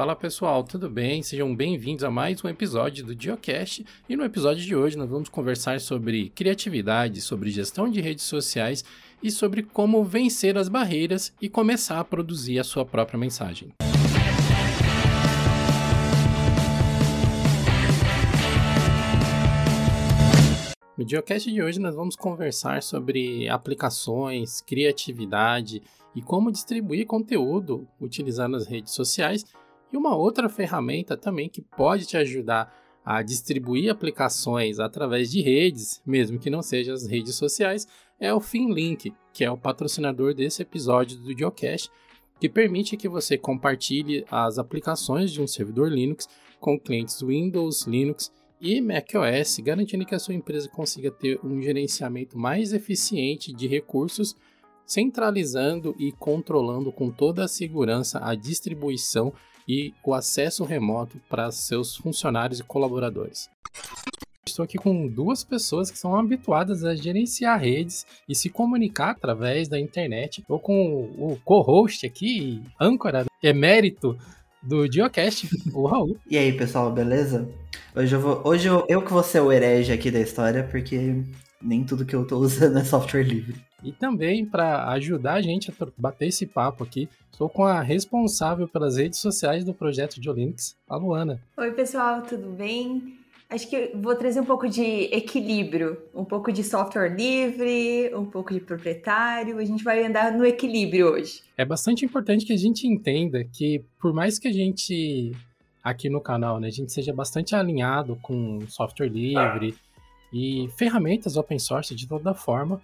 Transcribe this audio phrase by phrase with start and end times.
[0.00, 1.22] Fala pessoal, tudo bem?
[1.22, 3.84] Sejam bem-vindos a mais um episódio do Geocast.
[4.08, 8.82] E no episódio de hoje nós vamos conversar sobre criatividade, sobre gestão de redes sociais
[9.22, 13.74] e sobre como vencer as barreiras e começar a produzir a sua própria mensagem.
[20.96, 25.82] No Geocast de hoje nós vamos conversar sobre aplicações, criatividade
[26.14, 29.44] e como distribuir conteúdo utilizando as redes sociais
[29.92, 36.02] e uma outra ferramenta também que pode te ajudar a distribuir aplicações através de redes,
[36.06, 37.86] mesmo que não sejam as redes sociais,
[38.18, 41.88] é o Finlink, que é o patrocinador desse episódio do Geocache,
[42.38, 46.28] que permite que você compartilhe as aplicações de um servidor Linux
[46.58, 52.38] com clientes Windows, Linux e macOS, garantindo que a sua empresa consiga ter um gerenciamento
[52.38, 54.36] mais eficiente de recursos,
[54.84, 59.32] centralizando e controlando com toda a segurança a distribuição
[59.68, 63.48] e o acesso remoto para seus funcionários e colaboradores.
[64.46, 69.68] Estou aqui com duas pessoas que são habituadas a gerenciar redes e se comunicar através
[69.68, 70.40] da internet.
[70.40, 74.18] Estou com o co-host aqui, âncora, emérito
[74.62, 76.16] do Geocast, o Raul.
[76.28, 77.48] E aí, pessoal, beleza?
[77.94, 81.22] Hoje eu vou, hoje eu, eu que vou ser o herege aqui da história, porque
[81.62, 83.54] nem tudo que eu estou usando é software livre.
[83.82, 88.68] E também para ajudar a gente a bater esse papo aqui, estou com a responsável
[88.68, 91.40] pelas redes sociais do projeto de Linux, a Luana.
[91.56, 93.18] Oi, pessoal, tudo bem?
[93.48, 98.54] Acho que vou trazer um pouco de equilíbrio, um pouco de software livre, um pouco
[98.54, 99.58] de proprietário.
[99.58, 101.42] A gente vai andar no equilíbrio hoje.
[101.58, 105.32] É bastante importante que a gente entenda que, por mais que a gente
[105.82, 109.74] aqui no canal, né, a gente seja bastante alinhado com software livre
[110.32, 112.80] e ferramentas open source de toda forma,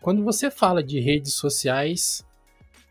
[0.00, 2.24] quando você fala de redes sociais,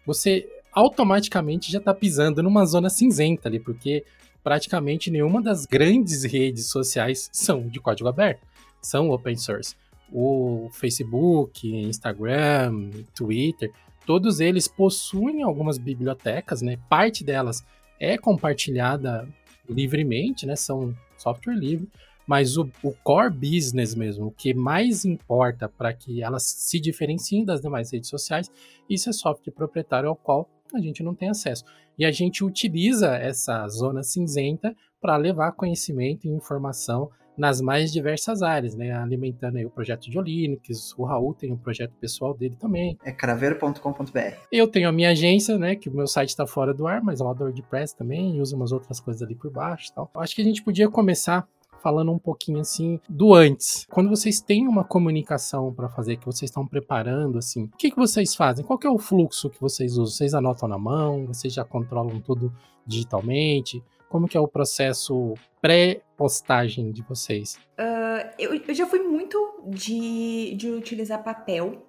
[0.06, 4.06] você automaticamente já está pisando numa zona cinzenta ali, porque
[4.44, 8.42] praticamente nenhuma das grandes redes sociais são de código aberto,
[8.82, 9.76] são open source.
[10.12, 13.72] O Facebook, Instagram, Twitter,
[14.06, 16.78] todos eles possuem algumas bibliotecas, né?
[16.90, 17.64] Parte delas
[18.00, 19.28] é compartilhada
[19.70, 20.56] livremente, né?
[20.56, 21.88] São software livre,
[22.30, 27.44] mas o, o core business mesmo, o que mais importa para que elas se diferenciem
[27.44, 28.52] das demais redes sociais,
[28.88, 31.66] isso é software proprietário ao qual a gente não tem acesso.
[31.98, 38.44] E a gente utiliza essa zona cinzenta para levar conhecimento e informação nas mais diversas
[38.44, 38.92] áreas, né?
[38.92, 42.96] Alimentando aí o projeto de Linux, o Raul tem um projeto pessoal dele também.
[43.04, 44.36] É craveiro.com.br.
[44.52, 45.76] Eu tenho a minha agência, né?
[45.76, 48.56] Que o meu site está fora do ar, mas é o de press também, uso
[48.56, 50.12] umas outras coisas ali por baixo e tal.
[50.18, 51.48] Acho que a gente podia começar
[51.82, 53.86] falando um pouquinho assim do antes.
[53.90, 57.98] Quando vocês têm uma comunicação para fazer, que vocês estão preparando, assim, o que, que
[57.98, 58.66] vocês fazem?
[58.66, 60.16] Qual é o fluxo que vocês usam?
[60.16, 61.26] Vocês anotam na mão?
[61.28, 62.54] Vocês já controlam tudo
[62.86, 63.84] digitalmente?
[64.10, 67.60] Como que é o processo pré-postagem de vocês?
[67.80, 69.38] Uh, eu, eu, já fui muito
[69.68, 71.86] de, de utilizar papel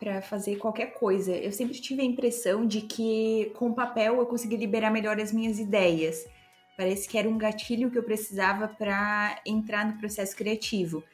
[0.00, 1.30] para fazer qualquer coisa.
[1.30, 5.60] Eu sempre tive a impressão de que com papel eu conseguia liberar melhor as minhas
[5.60, 6.26] ideias.
[6.76, 11.04] Parece que era um gatilho que eu precisava para entrar no processo criativo.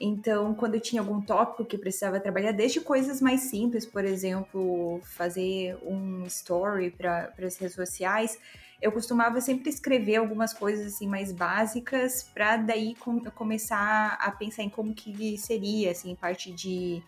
[0.00, 5.00] Então, quando eu tinha algum tópico que precisava trabalhar, desde coisas mais simples, por exemplo,
[5.02, 8.38] fazer um story para as redes sociais,
[8.80, 14.62] eu costumava sempre escrever algumas coisas assim mais básicas para daí com, começar a pensar
[14.62, 17.02] em como que seria, assim, parte de,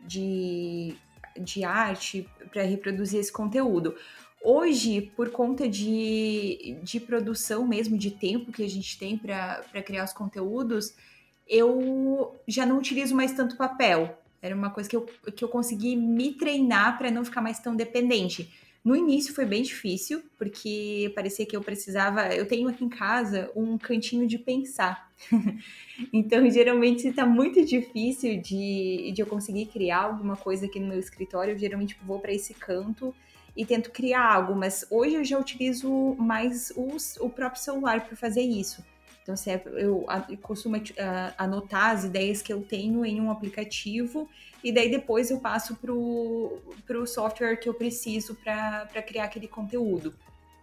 [0.00, 0.94] de,
[1.36, 3.96] de arte para reproduzir esse conteúdo.
[4.48, 10.04] Hoje, por conta de, de produção mesmo, de tempo que a gente tem para criar
[10.04, 10.94] os conteúdos,
[11.48, 14.16] eu já não utilizo mais tanto papel.
[14.40, 15.04] Era uma coisa que eu,
[15.34, 18.48] que eu consegui me treinar para não ficar mais tão dependente.
[18.84, 22.32] No início foi bem difícil, porque parecia que eu precisava.
[22.32, 25.10] Eu tenho aqui em casa um cantinho de pensar.
[26.12, 31.00] então, geralmente, está muito difícil de, de eu conseguir criar alguma coisa aqui no meu
[31.00, 31.54] escritório.
[31.54, 33.12] Eu geralmente vou para esse canto
[33.56, 38.16] e tento criar algo, mas hoje eu já utilizo mais os, o próprio celular para
[38.16, 38.84] fazer isso.
[39.22, 40.80] Então, é, eu, eu costumo
[41.36, 44.28] anotar as ideias que eu tenho em um aplicativo
[44.62, 50.14] e daí depois eu passo para o software que eu preciso para criar aquele conteúdo.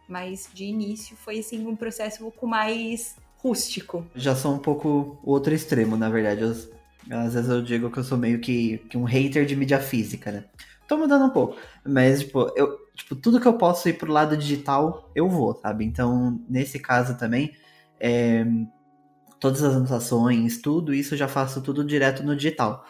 [0.07, 4.05] Mas de início foi assim um processo um pouco mais rústico.
[4.15, 6.41] Já sou um pouco o outro extremo, na verdade.
[6.41, 9.79] Eu, às vezes eu digo que eu sou meio que, que um hater de mídia
[9.79, 10.45] física, né?
[10.87, 11.57] Tô mudando um pouco.
[11.85, 15.85] Mas, tipo, eu, tipo, tudo que eu posso ir pro lado digital, eu vou, sabe?
[15.85, 17.53] Então, nesse caso também,
[17.99, 18.45] é,
[19.39, 22.85] todas as anotações, tudo isso eu já faço tudo direto no digital.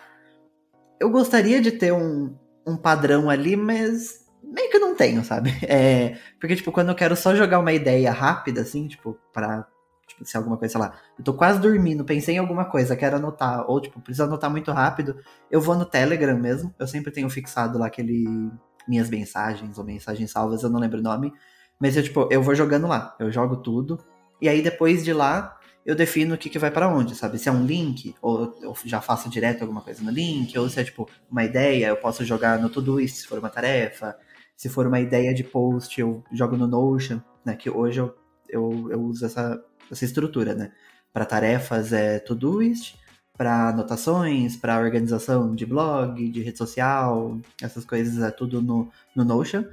[1.00, 2.36] Eu gostaria de ter um,
[2.66, 5.52] um padrão ali, mas meio que não tenho, sabe?
[5.68, 9.66] É, porque, tipo, quando eu quero só jogar uma ideia rápida, assim, tipo, pra.
[10.08, 13.16] Tipo, se alguma coisa, sei lá, eu tô quase dormindo, pensei em alguma coisa, quero
[13.16, 15.18] anotar, ou, tipo, preciso anotar muito rápido,
[15.50, 16.74] eu vou no Telegram mesmo.
[16.78, 18.52] Eu sempre tenho fixado lá aquele.
[18.88, 21.34] Minhas mensagens ou mensagens salvas, eu não lembro o nome.
[21.80, 23.16] Mas eu, tipo, eu vou jogando lá.
[23.20, 24.00] Eu jogo tudo.
[24.42, 27.38] E aí, depois de lá, eu defino o que, que vai para onde, sabe?
[27.38, 30.80] Se é um link, ou eu já faço direto alguma coisa no link, ou se
[30.80, 34.16] é, tipo, uma ideia, eu posso jogar no Todoist, se for uma tarefa.
[34.56, 37.56] Se for uma ideia de post, eu jogo no Notion, né?
[37.56, 38.16] Que hoje eu,
[38.48, 40.72] eu, eu uso essa, essa estrutura, né?
[41.12, 42.96] Para tarefas é Todoist,
[43.38, 49.24] para anotações, para organização de blog, de rede social, essas coisas é tudo no, no
[49.24, 49.64] Notion.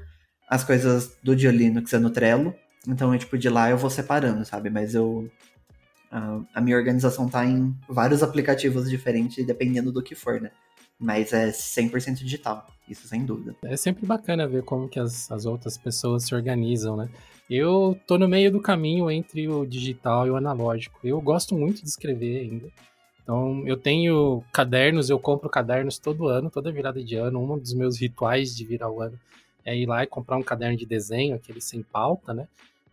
[0.49, 2.55] As coisas do dia Linux é no Trello.
[2.89, 4.71] Então, tipo, de lá eu vou separando, sabe?
[4.71, 5.31] Mas eu.
[6.11, 10.51] A, a minha organização tá em vários aplicativos diferentes, dependendo do que for, né?
[10.99, 13.55] Mas é 100% digital, isso sem dúvida.
[13.63, 17.09] É sempre bacana ver como que as, as outras pessoas se organizam, né?
[17.49, 20.99] Eu tô no meio do caminho entre o digital e o analógico.
[21.05, 22.69] Eu gosto muito de escrever ainda.
[23.23, 27.41] Então, eu tenho cadernos, eu compro cadernos todo ano, toda virada de ano.
[27.41, 29.19] Um dos meus rituais de virar o ano
[29.65, 32.49] é ir lá e comprar um caderno de desenho, aquele sem pauta, né?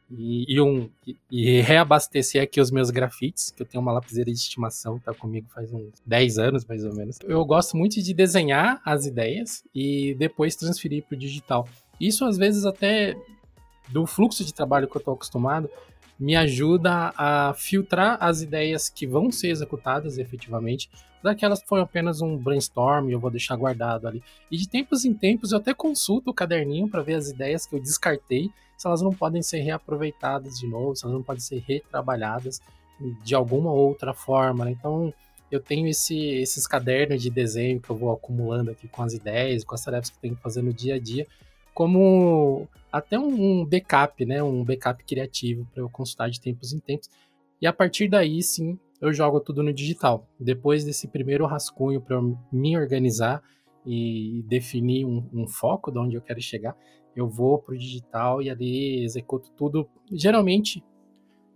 [0.09, 0.89] E, e, um,
[1.29, 5.47] e, reabastecer aqui os meus grafites, que eu tenho uma lapiseira de estimação, tá comigo
[5.53, 7.19] faz uns 10 anos mais ou menos.
[7.23, 11.67] Eu gosto muito de desenhar as ideias e depois transferir para o digital.
[11.99, 13.17] Isso às vezes até
[13.89, 15.69] do fluxo de trabalho que eu estou acostumado
[16.19, 20.89] me ajuda a filtrar as ideias que vão ser executadas efetivamente,
[21.21, 24.23] daquelas que foram apenas um brainstorm, eu vou deixar guardado ali.
[24.49, 27.75] E de tempos em tempos eu até consulto o caderninho para ver as ideias que
[27.75, 31.63] eu descartei se elas não podem ser reaproveitadas de novo, se elas não podem ser
[31.67, 32.61] retrabalhadas
[33.23, 34.65] de alguma outra forma.
[34.65, 34.71] Né?
[34.71, 35.13] Então,
[35.51, 39.63] eu tenho esse, esses cadernos de desenho que eu vou acumulando aqui com as ideias,
[39.63, 41.25] com as tarefas que eu tenho que fazer no dia a dia,
[41.77, 44.41] como até um, backup, né?
[44.41, 47.07] Um backup criativo para eu consultar de tempos em tempos.
[47.61, 50.27] E a partir daí, sim, eu jogo tudo no digital.
[50.39, 52.19] Depois desse primeiro rascunho para
[52.51, 53.43] me organizar
[53.85, 56.75] e definir um, um foco de onde eu quero chegar,
[57.15, 59.87] eu vou pro digital e ali executo tudo.
[60.11, 60.83] Geralmente,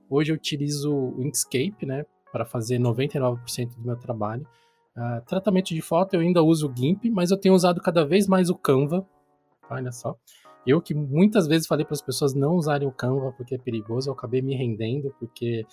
[0.08, 4.46] hoje eu utilizo o Inkscape, né, para fazer 99% do meu trabalho.
[4.96, 8.28] Uh, tratamento de foto eu ainda uso o GIMP, mas eu tenho usado cada vez
[8.28, 9.04] mais o Canva.
[9.72, 10.16] Olha só.
[10.66, 14.10] Eu que muitas vezes falei para as pessoas não usarem o Canva porque é perigoso,
[14.10, 15.66] eu acabei me rendendo porque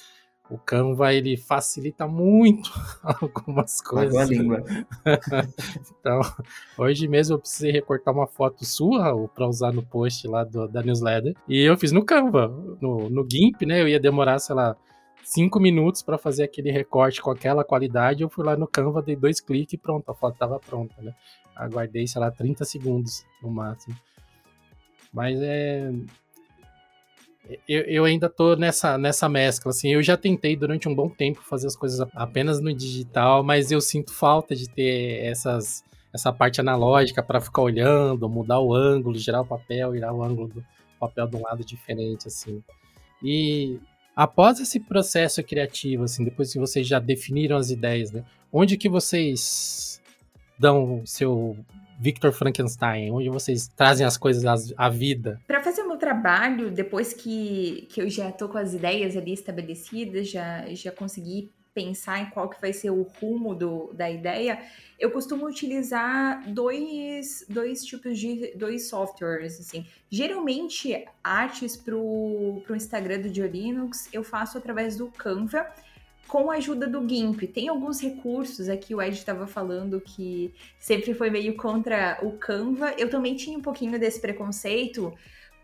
[0.50, 2.71] o Canva ele facilita muito
[3.03, 4.17] algumas coisas.
[4.17, 4.62] a língua.
[6.00, 6.21] então,
[6.79, 10.83] hoje mesmo eu precisei recortar uma foto sua para usar no post lá do, da
[10.83, 11.35] newsletter.
[11.47, 12.49] E eu fiz no Canva,
[12.81, 13.83] no, no GIMP, né?
[13.83, 14.75] Eu ia demorar, sei lá,
[15.23, 18.23] cinco minutos para fazer aquele recorte com aquela qualidade.
[18.23, 21.12] Eu fui lá no Canva, dei dois cliques e pronto, a foto estava pronta, né?
[21.58, 23.96] Aguardei, sei lá, 30 segundos no máximo.
[25.12, 25.90] Mas é
[27.66, 31.40] eu, eu ainda tô nessa, nessa mescla, assim, eu já tentei durante um bom tempo
[31.40, 35.82] fazer as coisas apenas no digital, mas eu sinto falta de ter essas,
[36.12, 40.49] essa parte analógica para ficar olhando, mudar o ângulo, girar o papel, virar o ângulo
[40.49, 40.64] do
[41.00, 42.62] papel de um lado diferente, assim.
[43.22, 43.78] E
[44.14, 48.90] após esse processo criativo, assim, depois que vocês já definiram as ideias, né, onde que
[48.90, 50.02] vocês
[50.58, 51.56] dão seu
[51.99, 55.40] Victor Frankenstein, onde vocês trazem as coisas à vida?
[55.46, 59.32] Para fazer o meu trabalho, depois que, que eu já tô com as ideias ali
[59.32, 64.61] estabelecidas, já, já consegui pensar em qual que vai ser o rumo do, da ideia,
[64.99, 69.87] eu costumo utilizar dois, dois tipos de dois softwares assim.
[70.11, 75.66] Geralmente artes para o Instagram do Diolinux eu faço através do Canva
[76.28, 77.49] com a ajuda do GIMP.
[77.49, 82.94] Tem alguns recursos aqui, o Ed estava falando que sempre foi meio contra o Canva.
[82.99, 85.12] Eu também tinha um pouquinho desse preconceito,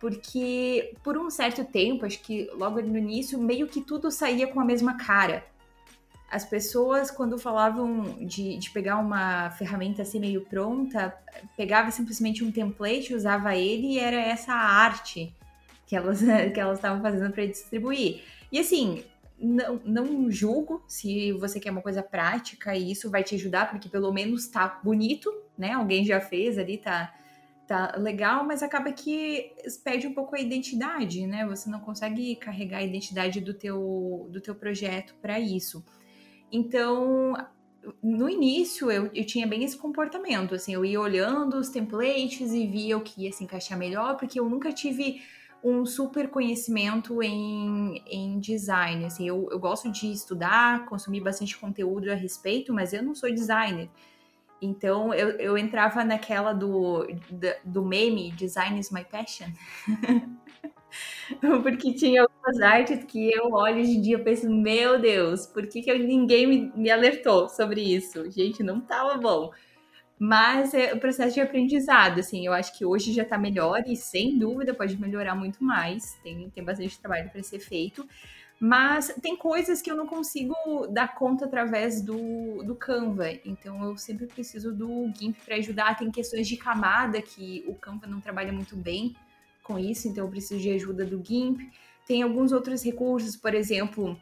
[0.01, 4.59] porque por um certo tempo, acho que logo no início, meio que tudo saía com
[4.59, 5.45] a mesma cara.
[6.31, 11.15] As pessoas, quando falavam de, de pegar uma ferramenta assim meio pronta,
[11.57, 15.33] pegava simplesmente um template, usava ele e era essa arte
[15.87, 16.21] que elas
[16.53, 18.23] que elas estavam fazendo para distribuir.
[18.51, 19.05] E assim,
[19.39, 23.89] não, não julgo se você quer uma coisa prática e isso vai te ajudar, porque
[23.89, 25.73] pelo menos tá bonito, né?
[25.73, 27.13] Alguém já fez ali, tá,
[27.67, 31.47] tá legal, mas acaba que perde um pouco a identidade, né?
[31.47, 35.85] Você não consegue carregar a identidade do teu, do teu projeto para isso.
[36.51, 37.35] Então,
[38.03, 42.67] no início eu, eu tinha bem esse comportamento, assim, eu ia olhando os templates e
[42.67, 45.21] via o que ia se encaixar melhor, porque eu nunca tive
[45.65, 49.07] um super conhecimento em, em design.
[49.07, 53.33] Assim, eu, eu gosto de estudar, consumir bastante conteúdo a respeito, mas eu não sou
[53.33, 53.89] designer.
[54.61, 57.07] Então eu, eu entrava naquela do,
[57.65, 59.47] do meme Design is my passion.
[61.63, 65.67] Porque tinha algumas artes que eu olho hoje em dia e penso, meu Deus, por
[65.67, 68.31] que, que ninguém me, me alertou sobre isso?
[68.31, 69.51] Gente, não tava bom.
[70.27, 73.95] Mas é o processo de aprendizado, assim, eu acho que hoje já está melhor e
[73.95, 76.19] sem dúvida pode melhorar muito mais.
[76.23, 78.09] Tem, tem bastante trabalho para ser feito.
[78.59, 80.55] Mas tem coisas que eu não consigo
[80.87, 83.33] dar conta através do, do Canva.
[83.45, 85.95] Então eu sempre preciso do GIMP para ajudar.
[85.95, 89.15] Tem questões de camada que o Canva não trabalha muito bem
[89.63, 91.71] com isso, então eu preciso de ajuda do GIMP.
[92.07, 94.19] Tem alguns outros recursos, por exemplo,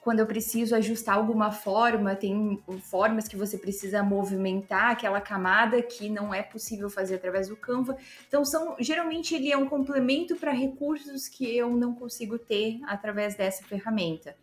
[0.00, 6.08] quando eu preciso ajustar alguma forma, tem formas que você precisa movimentar aquela camada que
[6.08, 7.96] não é possível fazer através do Canva.
[8.26, 13.34] Então são geralmente ele é um complemento para recursos que eu não consigo ter através
[13.34, 14.34] dessa ferramenta.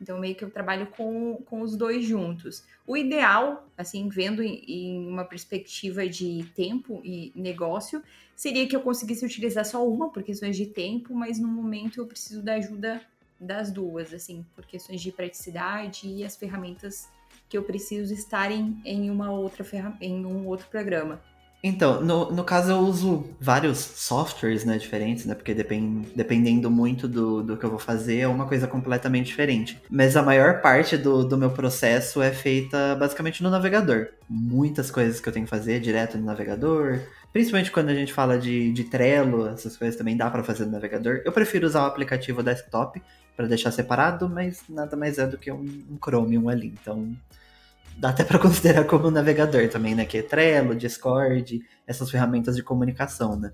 [0.00, 2.64] Então, meio que eu trabalho com, com os dois juntos.
[2.86, 8.02] O ideal, assim, vendo em, em, uma perspectiva de tempo e negócio,
[8.34, 12.06] seria que eu conseguisse utilizar só uma por questões de tempo, mas no momento eu
[12.06, 13.00] preciso da ajuda
[13.44, 17.08] das duas, assim, por questões de praticidade e as ferramentas
[17.48, 19.64] que eu preciso estarem em uma outra
[20.00, 21.20] em um outro programa.
[21.66, 27.08] Então, no, no caso eu uso vários softwares, né, diferentes, né, porque depend, dependendo muito
[27.08, 29.80] do, do que eu vou fazer é uma coisa completamente diferente.
[29.88, 34.08] Mas a maior parte do, do meu processo é feita basicamente no navegador.
[34.28, 37.00] Muitas coisas que eu tenho que fazer direto no navegador,
[37.32, 40.72] principalmente quando a gente fala de, de Trello, essas coisas também dá para fazer no
[40.72, 41.22] navegador.
[41.24, 43.00] Eu prefiro usar o aplicativo desktop
[43.36, 47.14] para deixar separado, mas nada mais é do que um, um Chromium ali, então
[47.96, 50.04] dá até para considerar como um navegador também, né?
[50.04, 53.52] Que é Trello, Discord, essas ferramentas de comunicação, né?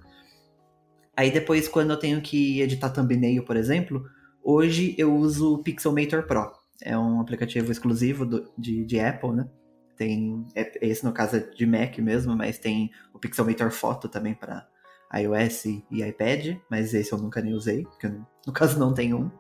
[1.16, 4.04] Aí depois, quando eu tenho que editar thumbnail, por exemplo,
[4.42, 6.50] hoje eu uso o Pixelmator Pro.
[6.82, 9.49] É um aplicativo exclusivo do, de, de Apple, né?
[9.96, 14.32] Tem, é, esse no caso é de Mac mesmo, mas tem o Pixelmator Photo também
[14.32, 14.66] para
[15.14, 18.09] iOS e iPad, mas esse eu nunca nem usei, porque
[18.47, 19.31] no caso não tem um.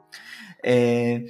[0.62, 1.24] É,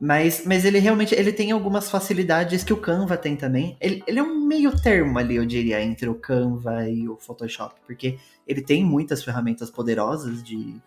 [0.00, 3.76] mas, mas ele realmente ele tem algumas facilidades que o Canva tem também.
[3.78, 7.74] Ele, ele é um meio termo ali, eu diria, entre o Canva e o Photoshop,
[7.86, 10.80] porque ele tem muitas ferramentas poderosas de,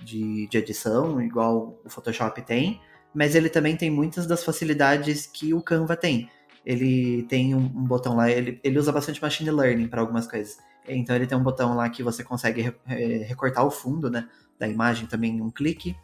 [0.00, 2.80] de, de edição, igual o Photoshop tem,
[3.14, 6.28] mas ele também tem muitas das facilidades que o Canva tem.
[6.66, 10.58] Ele tem um, um botão lá, ele, ele usa bastante machine learning para algumas coisas.
[10.88, 14.28] Então ele tem um botão lá que você consegue re, recortar o fundo, né,
[14.58, 15.96] da imagem também em um clique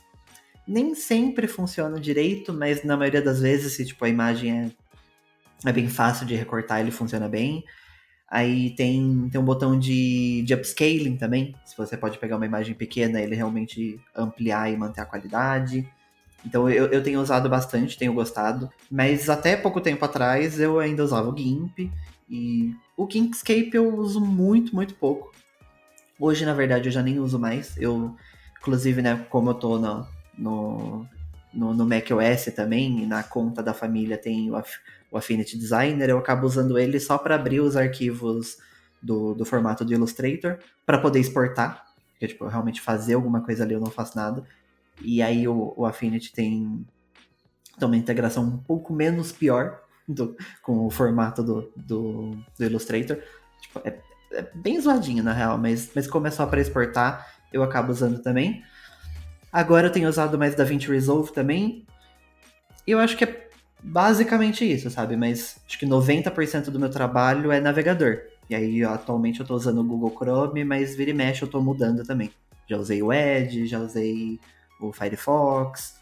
[0.66, 4.70] nem sempre funciona direito, mas na maioria das vezes, se tipo, a imagem é,
[5.68, 7.64] é bem fácil de recortar, ele funciona bem.
[8.28, 11.54] Aí tem, tem um botão de, de upscaling também.
[11.64, 15.88] Se você pode pegar uma imagem pequena, ele realmente ampliar e manter a qualidade.
[16.44, 18.70] Então eu, eu tenho usado bastante, tenho gostado.
[18.90, 21.92] Mas até pouco tempo atrás eu ainda usava o GIMP.
[22.28, 25.32] E o Inkscape eu uso muito, muito pouco.
[26.18, 27.76] Hoje, na verdade, eu já nem uso mais.
[27.76, 28.16] Eu,
[28.60, 30.06] inclusive, né, como eu tô na,
[30.38, 31.06] no,
[31.52, 34.62] no, no macOS também, e na conta da família tem o,
[35.10, 38.58] o Affinity Designer, eu acabo usando ele só para abrir os arquivos
[39.02, 43.74] do, do formato do Illustrator, para poder exportar, porque tipo, realmente fazer alguma coisa ali
[43.74, 44.44] eu não faço nada.
[45.02, 46.86] E aí o, o Affinity tem,
[47.78, 53.18] tem uma integração um pouco menos pior do, com o formato do, do, do Illustrator.
[53.60, 53.98] Tipo, é,
[54.32, 58.22] é, bem zoadinho na real, mas, mas como é só para exportar, eu acabo usando
[58.22, 58.62] também.
[59.52, 61.86] Agora eu tenho usado mais DaVinci Resolve também.
[62.86, 63.48] E eu acho que é
[63.82, 65.16] basicamente isso, sabe?
[65.16, 68.22] Mas acho que 90% do meu trabalho é navegador.
[68.48, 71.62] E aí, atualmente eu tô usando o Google Chrome, mas vira e mexe eu tô
[71.62, 72.30] mudando também.
[72.66, 74.40] Já usei o Edge, já usei
[74.80, 76.00] o Firefox.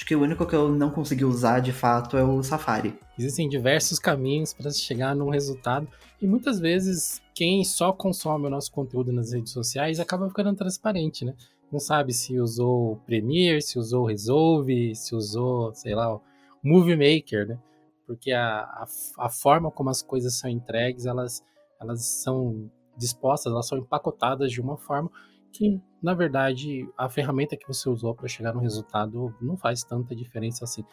[0.00, 2.98] Acho que o único que eu não consegui usar de fato é o Safari.
[3.18, 5.86] Existem diversos caminhos para chegar num resultado
[6.22, 11.22] e muitas vezes quem só consome o nosso conteúdo nas redes sociais acaba ficando transparente,
[11.22, 11.34] né?
[11.70, 16.22] não sabe se usou Premiere, se usou Resolve, se usou, sei lá, o
[16.64, 17.58] Movie Maker, né?
[18.06, 18.86] Porque a, a,
[19.18, 21.44] a, forma como as coisas são entregues, elas,
[21.78, 25.10] elas são dispostas, elas são empacotadas de uma forma
[25.52, 30.14] que, na verdade, a ferramenta que você usou para chegar no resultado não faz tanta
[30.14, 30.84] diferença assim.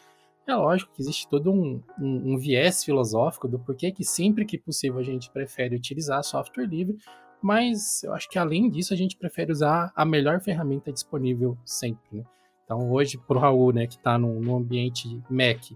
[0.47, 4.57] É lógico que existe todo um, um, um viés filosófico do porquê que sempre que
[4.57, 6.97] possível a gente prefere utilizar software livre,
[7.41, 12.17] mas eu acho que além disso a gente prefere usar a melhor ferramenta disponível sempre,
[12.17, 12.23] né?
[12.63, 15.71] Então hoje pro Raul, né, que está no, no, ambiente Mac,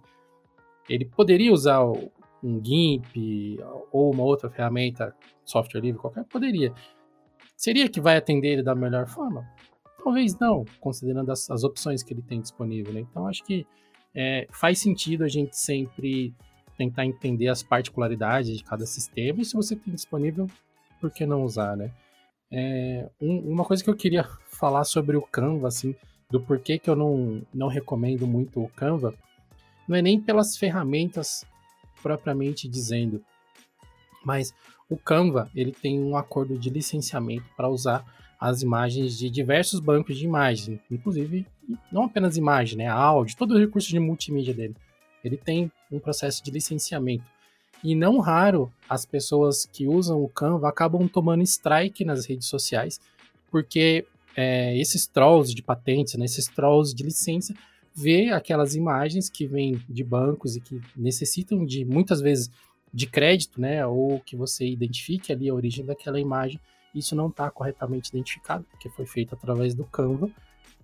[0.90, 3.60] ele poderia usar um GIMP
[3.92, 6.74] ou uma outra ferramenta, software livre qualquer, poderia.
[7.62, 9.48] Seria que vai atender ele da melhor forma?
[10.04, 12.92] Talvez não, considerando as, as opções que ele tem disponível.
[12.92, 13.02] Né?
[13.02, 13.68] Então acho que
[14.16, 16.34] é, faz sentido a gente sempre
[16.76, 20.48] tentar entender as particularidades de cada sistema e se você tem disponível,
[21.00, 21.92] por que não usar, né?
[22.52, 25.96] É, um, uma coisa que eu queria falar sobre o Canva, assim,
[26.32, 29.14] do porquê que eu não, não recomendo muito o Canva,
[29.88, 31.46] não é nem pelas ferramentas
[32.02, 33.24] propriamente dizendo,
[34.26, 34.52] mas
[34.92, 38.06] o Canva ele tem um acordo de licenciamento para usar
[38.38, 41.48] as imagens de diversos bancos de imagens, inclusive
[41.90, 44.76] não apenas imagem, né, áudio, todo o recurso de multimídia dele.
[45.24, 47.24] Ele tem um processo de licenciamento.
[47.82, 53.00] E não raro as pessoas que usam o Canva acabam tomando strike nas redes sociais,
[53.50, 54.06] porque
[54.36, 57.54] é, esses trolls de patentes, né, esses trolls de licença,
[57.96, 62.52] vê aquelas imagens que vêm de bancos e que necessitam de muitas vezes
[62.94, 66.60] de crédito, né, ou que você identifique ali a origem daquela imagem,
[66.94, 70.30] isso não está corretamente identificado, porque foi feito através do Canva.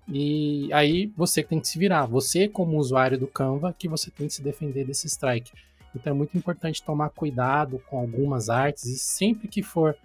[0.07, 4.27] E aí você tem que se virar, você como usuário do Canva, que você tem
[4.27, 5.51] que se defender desse strike.
[5.93, 9.97] Então é muito importante tomar cuidado com algumas artes e sempre que for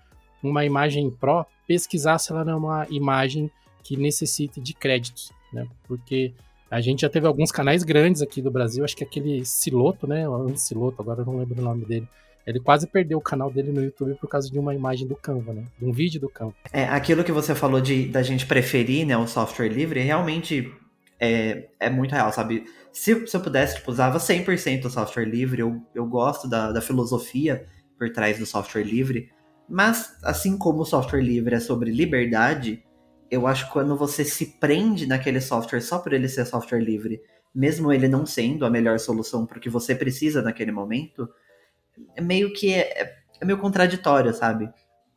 [0.43, 3.51] uma imagem pro, pesquisar se ela não é uma imagem
[3.85, 5.69] que necessite de créditos, né?
[5.87, 6.33] Porque
[6.73, 10.27] a gente já teve alguns canais grandes aqui do Brasil, acho que aquele Siloto, né?
[10.27, 12.09] O Siloto, agora eu não lembro o nome dele.
[12.47, 15.53] Ele quase perdeu o canal dele no YouTube por causa de uma imagem do Canva,
[15.53, 15.65] né?
[15.79, 16.55] De um vídeo do Canva.
[16.73, 20.73] É, aquilo que você falou de da gente preferir, né, o software livre, realmente
[21.21, 22.65] é, é muito real, sabe?
[22.91, 26.81] Se, se eu pudesse, tipo, usava 100% o software livre, eu, eu gosto da, da
[26.81, 27.67] filosofia
[27.99, 29.29] por trás do software livre,
[29.69, 32.83] mas assim como o software livre é sobre liberdade,
[33.33, 37.19] eu acho que quando você se prende naquele software só por ele ser software livre,
[37.55, 41.27] mesmo ele não sendo a melhor solução para o que você precisa naquele momento,
[42.15, 44.69] é meio que é, é meio contraditório, sabe?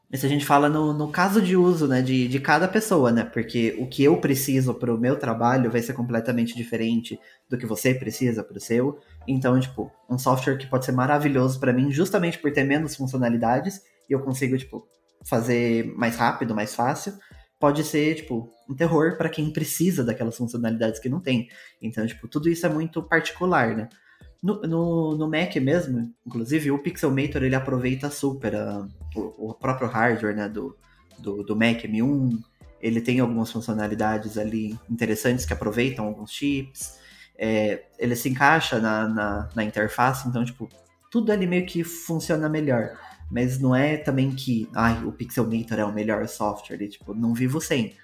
[0.09, 3.25] Isso a gente fala no, no caso de uso, né, de, de cada pessoa, né?
[3.25, 7.19] Porque o que eu preciso para o meu trabalho vai ser completamente diferente
[7.49, 8.97] do que você precisa para o seu.
[9.27, 13.81] Então, tipo, um software que pode ser maravilhoso para mim justamente por ter menos funcionalidades
[14.09, 14.87] e eu consigo, tipo,
[15.21, 17.13] fazer mais rápido, mais fácil,
[17.59, 21.49] pode ser, tipo, um terror para quem precisa daquelas funcionalidades que não tem.
[21.81, 23.89] Então, tipo, tudo isso é muito particular, né?
[24.41, 29.87] No, no, no, Mac mesmo, inclusive, o Pixelmator ele aproveita super a, o, o, próprio
[29.87, 30.77] hardware né, do,
[31.17, 32.37] do, do, Mac M1.
[32.79, 36.99] Ele tem algumas funcionalidades ali interessantes que aproveitam alguns chips.
[37.37, 40.69] É, ele se encaixa na, na, na, interface, então, tipo,
[41.09, 42.95] tudo ali meio que funciona melhor.
[43.31, 47.33] Mas não é também que, ai, o Pixelmator é o melhor software, e, tipo, não
[47.33, 47.95] vivo sem.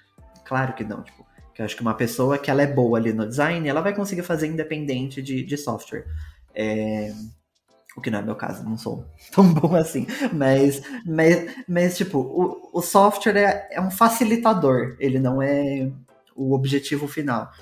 [0.44, 3.12] Claro que não, tipo, que eu acho que uma pessoa que ela é boa ali
[3.12, 6.06] no design, ela vai conseguir fazer independente de, de software.
[6.54, 7.12] É...
[7.94, 10.06] O que não é meu caso, não sou tão bom assim.
[10.32, 15.90] Mas, mas, mas tipo, o, o software é, é um facilitador, ele não é
[16.34, 17.52] o objetivo final.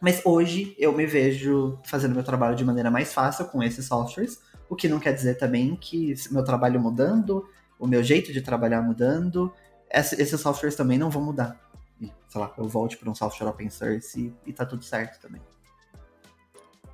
[0.00, 4.38] Mas hoje eu me vejo fazendo meu trabalho de maneira mais fácil com esses softwares,
[4.68, 8.82] o que não quer dizer também que meu trabalho mudando, o meu jeito de trabalhar
[8.82, 9.52] mudando,
[9.90, 11.58] esses softwares também não vão mudar.
[12.00, 15.20] E, sei lá, eu volte para um software open source e, e tá tudo certo
[15.20, 15.40] também.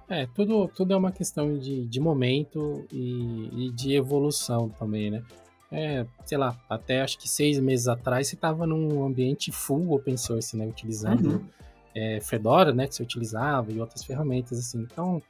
[0.08, 5.22] É, tudo, tudo é uma questão de, de momento e, e de evolução também, né?
[5.72, 10.16] É, sei lá, até acho que seis meses atrás você estava num ambiente full open
[10.16, 10.66] source, né?
[10.66, 11.44] Utilizando uhum.
[11.94, 12.86] é, Fedora, né?
[12.86, 14.82] Que você utilizava e outras ferramentas, assim.
[14.82, 15.22] Então,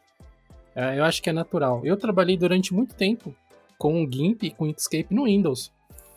[0.74, 1.84] é, eu acho que é natural.
[1.84, 3.34] Eu trabalhei durante muito tempo
[3.78, 5.72] com o GIMP e com o Inkscape no Windows.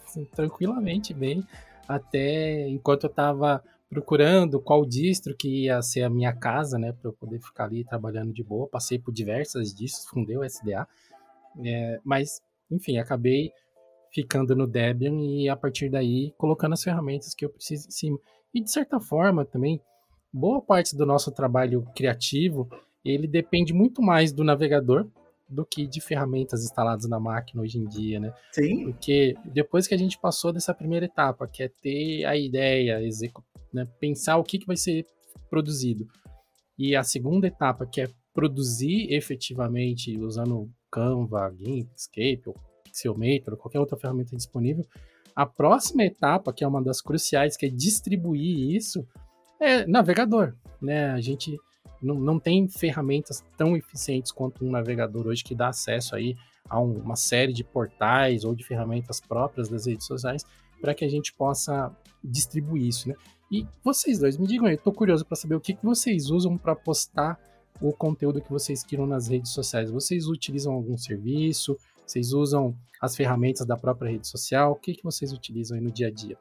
[0.06, 1.46] Assim, tranquilamente, bem.
[1.88, 7.10] Até enquanto eu estava procurando qual distro que ia ser a minha casa, né, para
[7.10, 8.68] eu poder ficar ali trabalhando de boa.
[8.68, 10.88] Passei por diversas distros, fundei o SDA,
[11.64, 13.52] é, mas enfim, acabei
[14.12, 18.20] ficando no Debian e a partir daí colocando as ferramentas que eu preciso em cima.
[18.54, 19.82] E de certa forma também,
[20.34, 22.70] boa parte do nosso trabalho criativo
[23.04, 25.08] ele depende muito mais do navegador
[25.50, 28.34] do que de ferramentas instaladas na máquina hoje em dia, né?
[28.52, 28.86] Sim.
[28.86, 33.00] Porque depois que a gente passou dessa primeira etapa, que é ter a ideia,
[33.74, 35.06] né, pensar o que, que vai ser
[35.50, 36.08] produzido,
[36.78, 43.58] e a segunda etapa, que é produzir efetivamente usando Canva, GIMP, Escape, ou Pixelmator, ou
[43.58, 44.86] qualquer outra ferramenta disponível,
[45.36, 49.08] a próxima etapa, que é uma das cruciais, que é distribuir isso,
[49.60, 51.12] é navegador, né?
[51.12, 51.58] A gente
[52.02, 56.36] não, não tem ferramentas tão eficientes quanto um navegador hoje que dá acesso aí
[56.70, 60.46] a um, uma série de portais ou de ferramentas próprias das redes sociais
[60.82, 63.16] para que a gente possa distribuir isso, né?
[63.52, 66.58] E vocês dois, me digam aí, tô curioso para saber o que, que vocês usam
[66.58, 67.40] para postar
[67.82, 69.90] o conteúdo que vocês queiram nas redes sociais.
[69.90, 71.78] Vocês utilizam algum serviço?
[72.06, 74.74] Vocês usam as ferramentas da própria rede social?
[74.74, 76.38] O que, que vocês utilizam aí no dia a dia?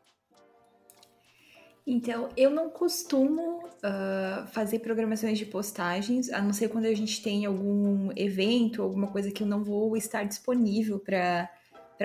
[1.86, 7.22] Então, eu não costumo uh, fazer programações de postagens, a não ser quando a gente
[7.22, 11.48] tem algum evento, alguma coisa que eu não vou estar disponível para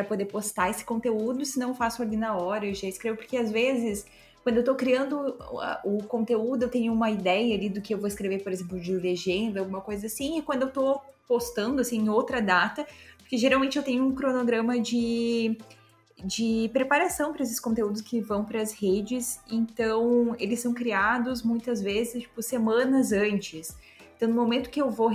[0.08, 3.52] poder postar esse conteúdo, senão eu faço ali na hora, eu já escrevo, porque às
[3.52, 4.06] vezes,
[4.44, 5.36] quando eu estou criando
[5.84, 8.80] o, o conteúdo, eu tenho uma ideia ali do que eu vou escrever, por exemplo,
[8.80, 12.86] de legenda, alguma coisa assim, e quando eu estou postando, assim, em outra data,
[13.18, 15.58] porque geralmente eu tenho um cronograma de
[16.24, 19.40] de preparação para esses conteúdos que vão para as redes.
[19.50, 23.76] Então, eles são criados muitas vezes, tipo, semanas antes.
[24.16, 25.10] Então, no momento que eu vou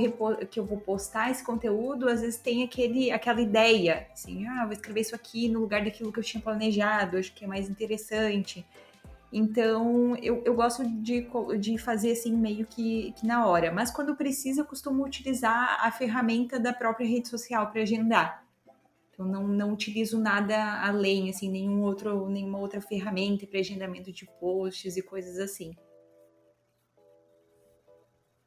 [0.51, 4.73] que eu vou postar esse conteúdo, às vezes tem aquele, aquela ideia, assim, ah, vou
[4.73, 8.67] escrever isso aqui no lugar daquilo que eu tinha planejado, acho que é mais interessante.
[9.33, 13.71] Então, eu, eu gosto de, de fazer assim meio que, que na hora.
[13.71, 18.46] Mas quando precisa, eu costumo utilizar a ferramenta da própria rede social para agendar.
[19.17, 24.27] Então não, não utilizo nada além, assim, nenhum outro, nenhuma outra ferramenta para agendamento de
[24.39, 25.75] posts e coisas assim.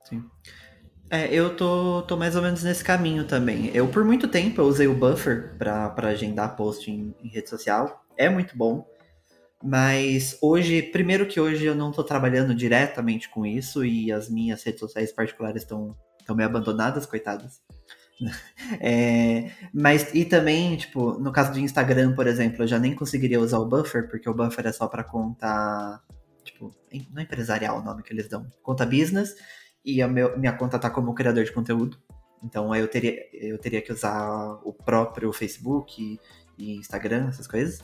[0.04, 0.24] Sim.
[1.10, 3.72] É, eu tô, tô mais ou menos nesse caminho também.
[3.74, 8.06] Eu, por muito tempo, eu usei o Buffer para agendar post em, em, rede social.
[8.16, 8.88] É muito bom.
[9.64, 14.62] Mas hoje, primeiro que hoje eu não tô trabalhando diretamente com isso e as minhas
[14.64, 15.98] redes sociais particulares estão
[16.30, 17.60] meio abandonadas, coitadas.
[18.82, 23.40] É, mas e também, tipo, no caso do Instagram, por exemplo, eu já nem conseguiria
[23.40, 26.00] usar o buffer, porque o buffer é só para conta,
[26.44, 26.72] tipo,
[27.12, 29.36] não é empresarial o nome que eles dão, conta business,
[29.84, 31.98] e a meu, minha conta tá como criador de conteúdo.
[32.44, 36.20] Então eu teria, eu teria que usar o próprio Facebook e,
[36.58, 37.82] e Instagram, essas coisas.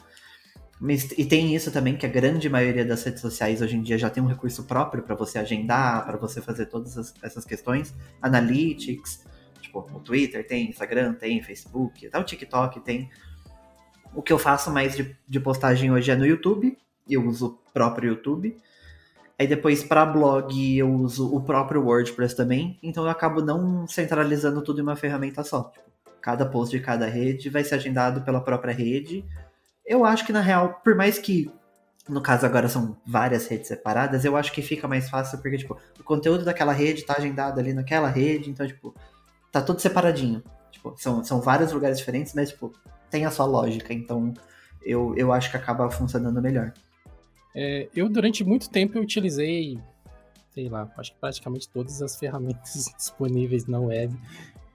[0.79, 3.97] Mas, e tem isso também que a grande maioria das redes sociais hoje em dia
[3.97, 9.25] já tem um recurso próprio para você agendar, para você fazer todas essas questões, analytics,
[9.83, 13.09] Tipo, Twitter tem, Instagram tem, Facebook, até o TikTok tem.
[14.13, 16.77] O que eu faço mais de, de postagem hoje é no YouTube,
[17.09, 18.57] eu uso o próprio YouTube.
[19.37, 24.61] Aí depois para blog eu uso o próprio WordPress também, então eu acabo não centralizando
[24.61, 25.63] tudo em uma ferramenta só.
[25.63, 25.85] Tipo,
[26.21, 29.25] cada post de cada rede vai ser agendado pela própria rede.
[29.85, 31.51] Eu acho que na real, por mais que
[32.07, 35.77] no caso agora são várias redes separadas, eu acho que fica mais fácil porque tipo,
[35.99, 38.95] o conteúdo daquela rede tá agendado ali naquela rede, então tipo,
[39.55, 40.43] tá tudo separadinho.
[40.69, 42.73] Tipo, são, são vários lugares diferentes, mas, tipo,
[43.09, 43.93] tem a sua lógica.
[43.93, 44.33] Então,
[44.83, 46.73] eu, eu acho que acaba funcionando melhor.
[47.55, 49.79] É, eu, durante muito tempo, eu utilizei,
[50.53, 54.13] sei lá, acho que praticamente todas as ferramentas disponíveis na web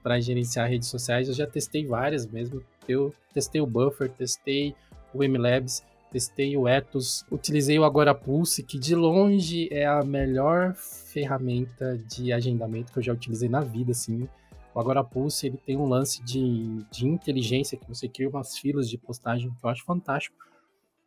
[0.01, 1.27] para gerenciar redes sociais.
[1.27, 2.63] Eu já testei várias mesmo.
[2.87, 4.75] Eu testei o Buffer, testei
[5.13, 10.73] o MLabs, testei o Ethos, utilizei o Agora Pulse, que de longe é a melhor
[10.73, 14.27] ferramenta de agendamento que eu já utilizei na vida, assim.
[14.73, 18.89] O Agora Pulse ele tem um lance de, de inteligência que você cria umas filas
[18.89, 20.35] de postagem que eu acho fantástico,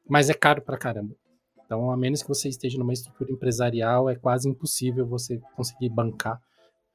[0.09, 1.15] mas é caro pra caramba.
[1.65, 6.41] Então, a menos que você esteja numa estrutura empresarial, é quase impossível você conseguir bancar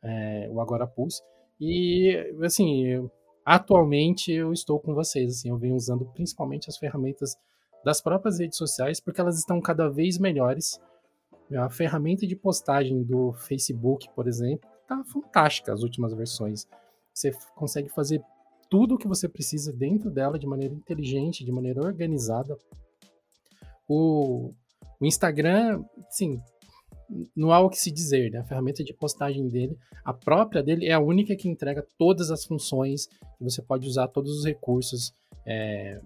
[0.03, 1.21] é, o Agora Pulse.
[1.59, 3.11] E, assim, eu,
[3.43, 7.35] atualmente eu estou com vocês, assim, eu venho usando principalmente as ferramentas
[7.83, 10.79] das próprias redes sociais, porque elas estão cada vez melhores.
[11.57, 16.67] A ferramenta de postagem do Facebook, por exemplo, tá fantástica as últimas versões.
[17.13, 18.21] Você consegue fazer
[18.69, 22.57] tudo o que você precisa dentro dela de maneira inteligente, de maneira organizada.
[23.87, 24.51] O,
[24.99, 26.41] o Instagram, sim,
[27.35, 28.39] não há o que se dizer, né?
[28.39, 32.45] A ferramenta de postagem dele, a própria dele, é a única que entrega todas as
[32.45, 33.07] funções.
[33.41, 35.13] Você pode usar todos os recursos,
[35.45, 35.99] é,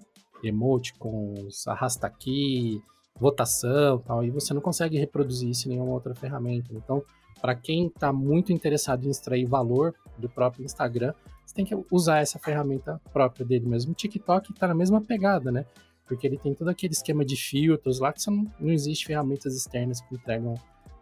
[0.44, 2.82] emoticons, arrasta aqui,
[3.20, 4.24] votação, tal.
[4.24, 6.70] E você não consegue reproduzir isso em nenhuma outra ferramenta.
[6.72, 7.04] Então,
[7.44, 11.14] para quem está muito interessado em extrair valor do próprio Instagram,
[11.46, 13.92] você tem que usar essa ferramenta própria dele mesmo.
[13.92, 15.66] O TikTok está na mesma pegada, né?
[16.08, 20.00] Porque ele tem todo aquele esquema de filtros lá que não, não existe ferramentas externas
[20.00, 20.54] que entregam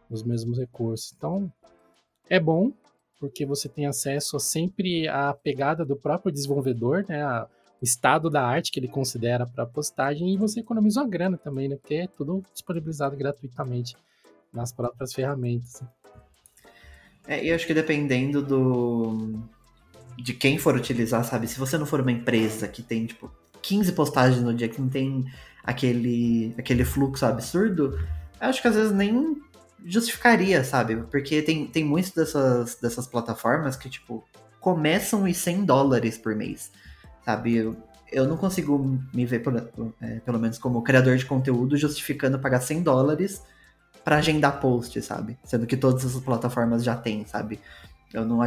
[0.09, 1.13] os mesmos recursos.
[1.15, 1.53] Então,
[2.27, 2.71] é bom,
[3.19, 7.21] porque você tem acesso sempre à pegada do próprio desenvolvedor, né?
[7.21, 7.47] A,
[7.79, 11.69] o estado da arte que ele considera para postagem e você economiza uma grana também,
[11.69, 11.75] né?
[11.75, 13.95] Porque é tudo disponibilizado gratuitamente
[14.51, 15.83] nas próprias ferramentas.
[17.31, 19.39] É, eu acho que dependendo do.
[20.17, 21.47] de quem for utilizar, sabe?
[21.47, 24.89] Se você não for uma empresa que tem, tipo, 15 postagens no dia, que não
[24.89, 25.23] tem
[25.63, 27.97] aquele, aquele fluxo absurdo,
[28.41, 29.41] eu acho que às vezes nem
[29.85, 30.97] justificaria, sabe?
[31.09, 34.25] Porque tem, tem muitas dessas, dessas plataformas que, tipo,
[34.59, 36.69] começam em 100 dólares por mês,
[37.23, 37.55] sabe?
[37.55, 37.77] Eu,
[38.11, 39.41] eu não consigo me ver,
[40.01, 43.41] é, pelo menos como criador de conteúdo, justificando pagar 100 dólares
[44.03, 45.37] para agendar post, sabe?
[45.43, 47.59] Sendo que todas as plataformas já têm, sabe?
[48.13, 48.37] Eu não,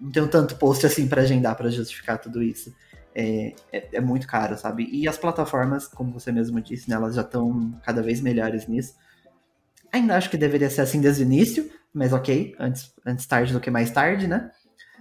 [0.00, 2.74] não tenho tanto post assim para agendar para justificar tudo isso.
[3.14, 4.88] É, é, é, muito caro, sabe?
[4.90, 8.94] E as plataformas, como você mesmo disse, né, elas já estão cada vez melhores nisso.
[9.92, 13.60] Ainda acho que deveria ser assim desde o início, mas ok, antes, antes tarde do
[13.60, 14.50] que mais tarde, né?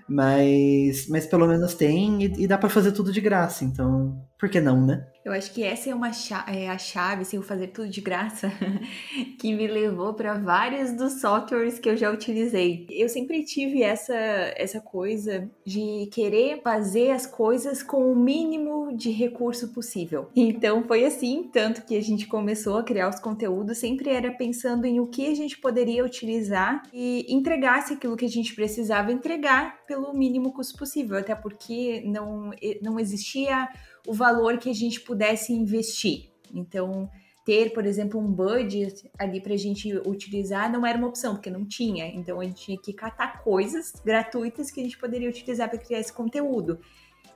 [0.07, 4.49] Mas, mas pelo menos tem e, e dá para fazer tudo de graça, então por
[4.49, 5.05] que não, né?
[5.29, 8.01] Eu acho que essa é, uma chave, é a chave, assim, o fazer tudo de
[8.01, 8.51] graça,
[9.37, 12.87] que me levou para vários dos softwares que eu já utilizei.
[12.89, 19.11] Eu sempre tive essa, essa coisa de querer fazer as coisas com o mínimo de
[19.11, 20.29] recurso possível.
[20.35, 24.85] Então foi assim, tanto que a gente começou a criar os conteúdos, sempre era pensando
[24.85, 29.85] em o que a gente poderia utilizar e entregasse aquilo que a gente precisava entregar
[29.85, 32.49] pelo mínimo custo possível, até porque não,
[32.81, 33.69] não existia
[34.09, 36.31] o valor que a gente pudesse investir.
[36.51, 37.07] Então,
[37.45, 41.51] ter, por exemplo, um budget ali para a gente utilizar não era uma opção, porque
[41.51, 42.07] não tinha.
[42.07, 45.99] Então, a gente tinha que catar coisas gratuitas que a gente poderia utilizar para criar
[45.99, 46.79] esse conteúdo.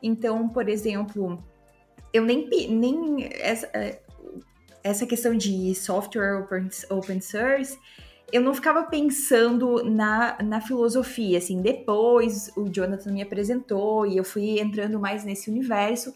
[0.02, 1.44] Então, por exemplo,
[2.12, 4.02] eu nem, nem essa, é,
[4.84, 7.78] essa questão de software open, open source,
[8.32, 14.24] eu não ficava pensando na, na filosofia, assim, depois o Jonathan me apresentou e eu
[14.24, 16.12] fui entrando mais nesse universo,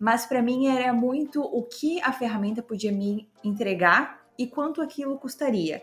[0.00, 5.18] mas para mim era muito o que a ferramenta podia me entregar e quanto aquilo
[5.18, 5.82] custaria.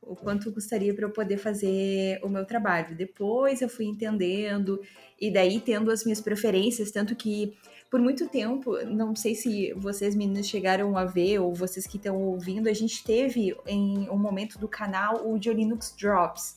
[0.00, 2.96] O quanto custaria para eu poder fazer o meu trabalho.
[2.96, 4.80] Depois eu fui entendendo
[5.20, 7.58] e daí tendo as minhas preferências, tanto que
[7.90, 12.22] por muito tempo, não sei se vocês meninos chegaram a ver ou vocês que estão
[12.22, 16.56] ouvindo, a gente teve em um momento do canal o de Linux Drops,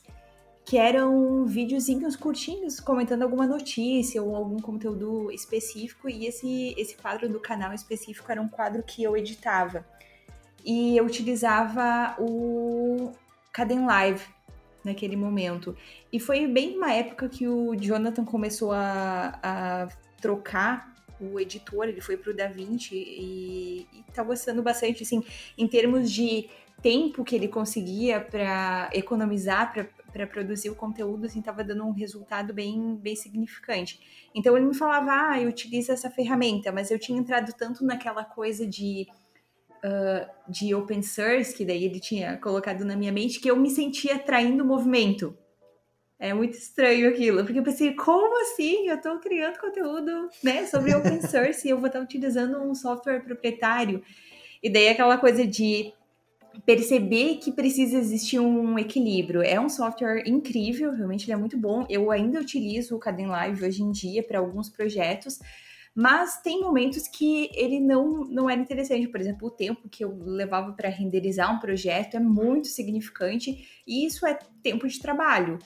[0.65, 7.28] que eram videozinhos curtinhos comentando alguma notícia ou algum conteúdo específico e esse esse quadro
[7.28, 9.86] do canal específico era um quadro que eu editava.
[10.63, 13.12] E eu utilizava o
[13.52, 14.23] Caden Live
[14.84, 15.76] naquele momento.
[16.12, 19.88] E foi bem uma época que o Jonathan começou a, a
[20.21, 25.23] trocar o editor, ele foi pro DaVinci e, e tá gostando bastante, assim,
[25.58, 26.49] em termos de
[26.82, 29.88] tempo que ele conseguia para economizar, para
[30.28, 33.99] produzir o conteúdo, assim, estava dando um resultado bem, bem significante.
[34.34, 38.23] Então ele me falava, ah, eu utilizo essa ferramenta, mas eu tinha entrado tanto naquela
[38.23, 39.08] coisa de,
[39.84, 43.69] uh, de open source, que daí ele tinha colocado na minha mente, que eu me
[43.71, 45.36] sentia traindo o movimento.
[46.19, 48.88] É muito estranho aquilo, porque eu pensei, como assim?
[48.88, 53.21] Eu estou criando conteúdo né, sobre open source e eu vou estar utilizando um software
[53.21, 54.02] proprietário.
[54.62, 55.91] E daí aquela coisa de
[56.66, 59.42] perceber que precisa existir um equilíbrio.
[59.42, 61.86] É um software incrível, realmente ele é muito bom.
[61.89, 65.39] Eu ainda utilizo o Caden Live hoje em dia para alguns projetos,
[65.96, 69.08] mas tem momentos que ele não, não era interessante.
[69.08, 74.06] Por exemplo, o tempo que eu levava para renderizar um projeto é muito significante e
[74.06, 75.60] isso é tempo de trabalho.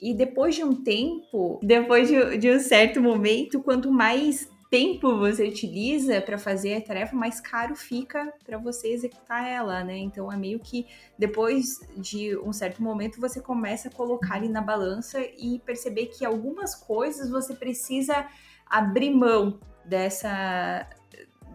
[0.00, 5.46] E depois de um tempo, depois de, de um certo momento, quanto mais tempo você
[5.46, 9.96] utiliza para fazer a tarefa, mais caro fica para você executar ela, né?
[9.98, 14.60] Então é meio que depois de um certo momento você começa a colocar ali na
[14.60, 18.26] balança e perceber que algumas coisas você precisa
[18.66, 20.88] abrir mão dessa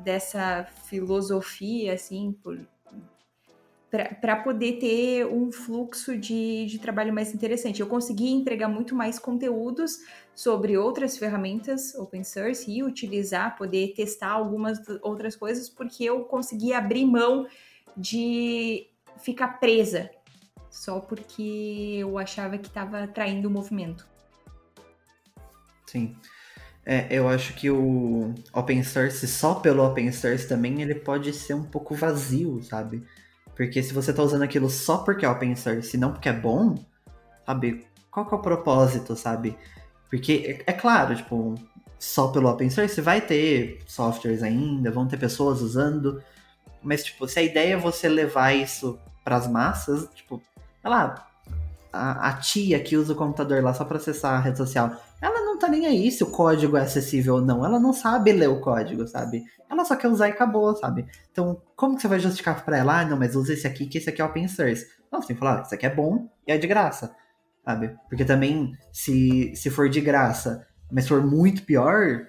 [0.02, 2.58] dessa filosofia assim por
[3.90, 7.80] para poder ter um fluxo de, de trabalho mais interessante.
[7.80, 9.98] Eu consegui entregar muito mais conteúdos
[10.36, 16.72] sobre outras ferramentas open source e utilizar, poder testar algumas outras coisas, porque eu consegui
[16.72, 17.48] abrir mão
[17.98, 20.10] de ficar presa
[20.70, 24.08] só porque eu achava que estava traindo o movimento.
[25.86, 26.16] Sim.
[26.86, 31.54] É, eu acho que o open source, só pelo open source também, ele pode ser
[31.54, 33.04] um pouco vazio, sabe?
[33.60, 36.34] Porque se você tá usando aquilo só porque é open source e não porque é
[36.34, 36.76] bom,
[37.46, 37.86] sabe?
[38.10, 39.58] Qual que é o propósito, sabe?
[40.10, 41.56] Porque, é, é claro, tipo,
[42.00, 46.24] só pelo open source vai ter softwares ainda, vão ter pessoas usando,
[46.82, 50.42] mas, tipo, se a ideia é você levar isso para as massas, tipo,
[50.82, 51.28] sei lá,
[51.92, 55.46] a, a, tia que usa o computador lá só para acessar a rede social, ela
[55.46, 57.66] não tá nem aí se o código é acessível ou não.
[57.66, 59.44] Ela não sabe ler o código, sabe?
[59.70, 61.06] Ela só quer usar e acabou, sabe?
[61.32, 63.02] Então, como que você vai justificar pra ela?
[63.02, 64.86] Ah, não, mas usa esse aqui, que esse aqui é open source.
[65.12, 67.16] Não, você tem que falar, ah, isso aqui é bom e é de graça,
[67.66, 67.96] sabe?
[68.08, 72.28] Porque também, se, se for de graça, mas for muito pior,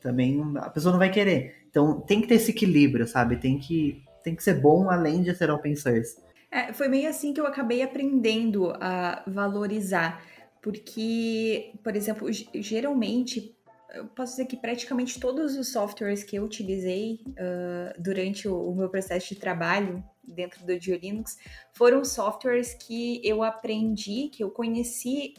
[0.00, 1.66] também a pessoa não vai querer.
[1.70, 3.36] Então, tem que ter esse equilíbrio, sabe?
[3.36, 6.16] Tem que, tem que ser bom além de ser open source.
[6.50, 10.22] É, foi meio assim que eu acabei aprendendo a valorizar.
[10.66, 13.56] Porque, por exemplo, geralmente,
[13.94, 18.74] eu posso dizer que praticamente todos os softwares que eu utilizei uh, durante o, o,
[18.74, 21.38] meu processo de trabalho dentro do Linux
[21.72, 25.34] foram softwares que eu aprendi, que eu conheci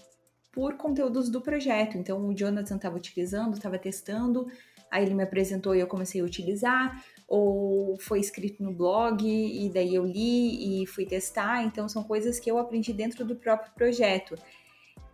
[0.49, 1.97] por conteúdos do projeto.
[1.97, 4.47] Então, o Jonathan estava utilizando, estava testando,
[4.89, 9.69] aí ele me apresentou e eu comecei a utilizar ou foi escrito no blog e
[9.69, 13.73] daí eu li e fui testar, então são coisas que eu aprendi dentro do próprio
[13.73, 14.35] projeto.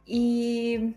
[0.07, 0.93] E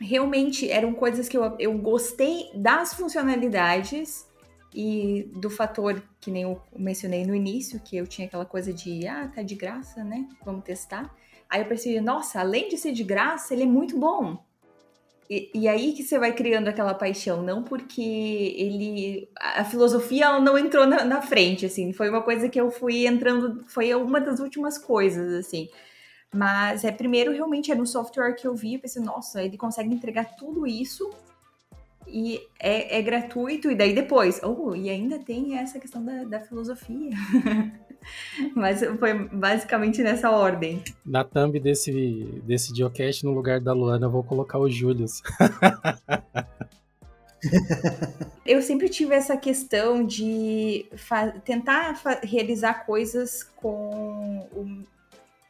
[0.00, 4.26] realmente eram coisas que eu, eu gostei das funcionalidades
[4.74, 9.06] e do fator que nem eu mencionei no início, que eu tinha aquela coisa de,
[9.06, 10.26] ah, tá de graça, né?
[10.44, 11.14] Vamos testar.
[11.48, 14.42] Aí eu percebi, nossa, além de ser de graça, ele é muito bom.
[15.28, 18.02] E, e, aí que você vai criando aquela paixão, não porque
[18.56, 19.28] ele.
[19.36, 21.92] A filosofia não entrou na, na, frente, assim.
[21.92, 23.64] Foi uma coisa que eu fui entrando.
[23.66, 25.68] Foi uma das últimas coisas, assim.
[26.34, 29.92] Mas é primeiro realmente era um software que eu vi e pensei, nossa, ele consegue
[29.92, 31.10] entregar tudo isso
[32.06, 36.40] e é, é gratuito, e daí depois, oh, e ainda tem essa questão da, da
[36.40, 37.10] filosofia.
[38.54, 40.82] Mas foi basicamente nessa ordem.
[41.06, 45.22] Na thumb desse, desse geocache, no lugar da Luana, eu vou colocar o Julius.
[48.44, 50.86] eu sempre tive essa questão de
[51.44, 54.84] tentar realizar coisas com, o,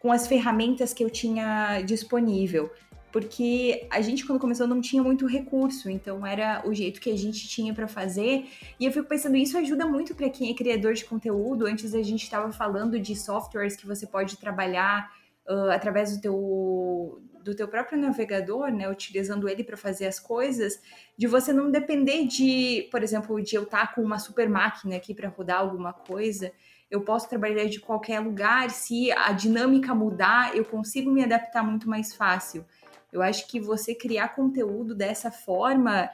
[0.03, 2.71] com as ferramentas que eu tinha disponível
[3.13, 7.17] porque a gente quando começou não tinha muito recurso, então era o jeito que a
[7.17, 8.47] gente tinha para fazer.
[8.81, 11.67] E eu fico pensando isso ajuda muito para quem é criador de conteúdo.
[11.67, 15.13] Antes a gente estava falando de softwares que você pode trabalhar
[15.47, 20.81] uh, através do teu do teu próprio navegador, né, utilizando ele para fazer as coisas,
[21.19, 24.95] de você não depender de, por exemplo, de eu estar tá com uma super máquina
[24.95, 26.53] aqui para rodar alguma coisa.
[26.93, 31.89] Eu posso trabalhar de qualquer lugar, se a dinâmica mudar, eu consigo me adaptar muito
[31.89, 32.67] mais fácil.
[33.11, 36.11] Eu acho que você criar conteúdo dessa forma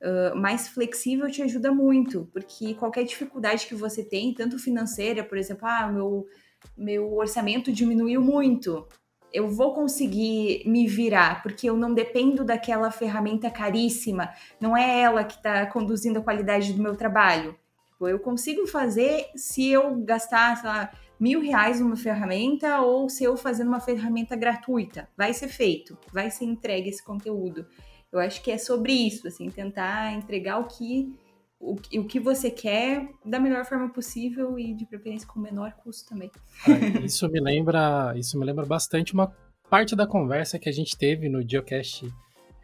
[0.00, 5.36] uh, mais flexível te ajuda muito, porque qualquer dificuldade que você tem, tanto financeira, por
[5.36, 6.26] exemplo, ah, meu,
[6.74, 8.88] meu orçamento diminuiu muito,
[9.34, 15.24] eu vou conseguir me virar, porque eu não dependo daquela ferramenta caríssima, não é ela
[15.24, 17.54] que está conduzindo a qualidade do meu trabalho.
[18.02, 23.22] Tipo, eu consigo fazer se eu gastar, sei lá, mil reais numa ferramenta ou se
[23.22, 25.08] eu fazendo uma ferramenta gratuita.
[25.16, 27.64] Vai ser feito, vai ser entregue esse conteúdo.
[28.10, 31.14] Eu acho que é sobre isso, assim, tentar entregar o que
[31.60, 35.72] o, o que você quer da melhor forma possível e de preferência com o menor
[35.74, 36.30] custo também.
[36.66, 39.32] Ah, isso me lembra, isso me lembra bastante uma
[39.70, 42.12] parte da conversa que a gente teve no Geocast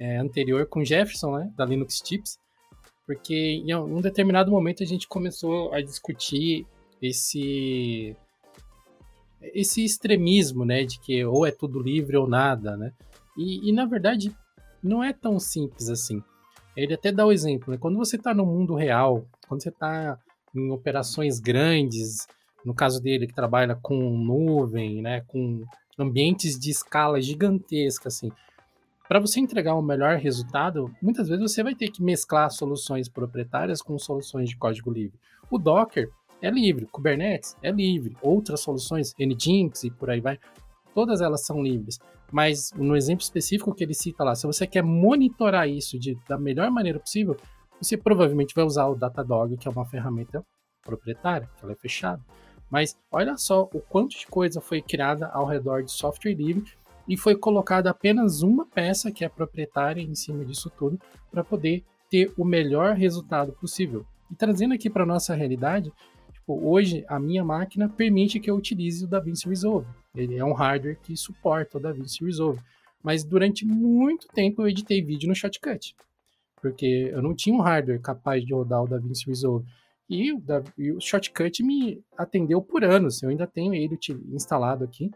[0.01, 2.38] é, anterior com Jefferson, né, da Linux Tips,
[3.09, 6.66] porque em um determinado momento a gente começou a discutir
[7.01, 8.14] esse
[9.40, 12.92] esse extremismo, né, de que ou é tudo livre ou nada, né?
[13.35, 14.31] E, e na verdade
[14.83, 16.23] não é tão simples assim.
[16.77, 17.79] Ele até dá o exemplo, né?
[17.81, 20.18] Quando você está no mundo real, quando você está
[20.55, 22.27] em operações grandes,
[22.62, 25.64] no caso dele que trabalha com nuvem, né, com
[25.99, 28.31] ambientes de escala gigantesca, assim,
[29.09, 33.09] para você entregar o um melhor resultado, muitas vezes você vai ter que mesclar soluções
[33.09, 35.18] proprietárias com soluções de código livre.
[35.51, 36.11] O Docker
[36.42, 40.38] é livre, Kubernetes é livre, outras soluções, Nginx e por aí vai,
[40.94, 41.99] todas elas são livres.
[42.31, 46.37] Mas no exemplo específico que ele cita lá, se você quer monitorar isso de, da
[46.37, 47.35] melhor maneira possível,
[47.81, 50.44] você provavelmente vai usar o Datadog, que é uma ferramenta
[50.83, 52.23] proprietária, que ela é fechada.
[52.71, 56.77] Mas olha só o quanto de coisa foi criada ao redor de software livre
[57.09, 60.99] e foi colocada apenas uma peça que é proprietária em cima disso tudo
[61.31, 64.05] para poder ter o melhor resultado possível.
[64.31, 65.92] E trazendo aqui para nossa realidade,
[66.49, 69.87] Tipo, hoje a minha máquina permite que eu utilize o DaVinci Resolve.
[70.14, 72.59] Ele é um hardware que suporta o DaVinci Resolve.
[73.03, 75.94] Mas durante muito tempo eu editei vídeo no Shotcut.
[76.62, 79.66] Porque eu não tinha um hardware capaz de rodar o DaVinci Resolve.
[80.09, 83.23] E o, da, e o Shotcut me atendeu por anos.
[83.23, 83.99] Eu ainda tenho ele
[84.33, 85.11] instalado aqui.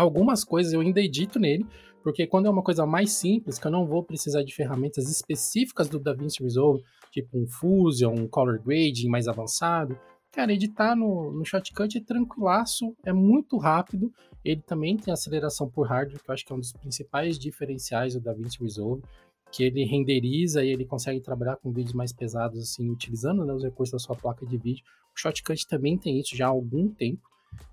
[0.00, 1.66] Algumas coisas eu ainda edito nele,
[2.02, 5.88] porque quando é uma coisa mais simples, que eu não vou precisar de ferramentas específicas
[5.88, 9.98] do DaVinci Resolve, tipo um Fusion, um Color Grading mais avançado,
[10.36, 14.12] Cara, editar no, no Shotcut é tranquilaço, é muito rápido.
[14.44, 18.12] Ele também tem aceleração por hardware, que eu acho que é um dos principais diferenciais
[18.12, 19.02] do DaVinci Resolve,
[19.50, 23.64] que ele renderiza e ele consegue trabalhar com vídeos mais pesados, assim, utilizando né, os
[23.64, 24.84] recursos da sua placa de vídeo.
[25.16, 27.22] O Shotcut também tem isso já há algum tempo.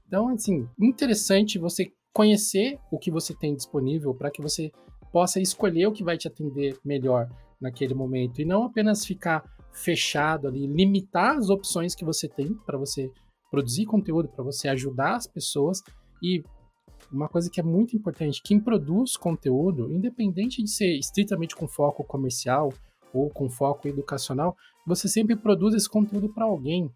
[0.07, 4.71] Então, assim, interessante você conhecer o que você tem disponível para que você
[5.11, 7.27] possa escolher o que vai te atender melhor
[7.59, 12.77] naquele momento e não apenas ficar fechado ali, limitar as opções que você tem para
[12.77, 13.11] você
[13.49, 15.81] produzir conteúdo, para você ajudar as pessoas
[16.21, 16.43] e
[17.11, 22.03] uma coisa que é muito importante, quem produz conteúdo, independente de ser estritamente com foco
[22.03, 22.73] comercial
[23.13, 24.55] ou com foco educacional,
[24.85, 26.89] você sempre produz esse conteúdo para alguém.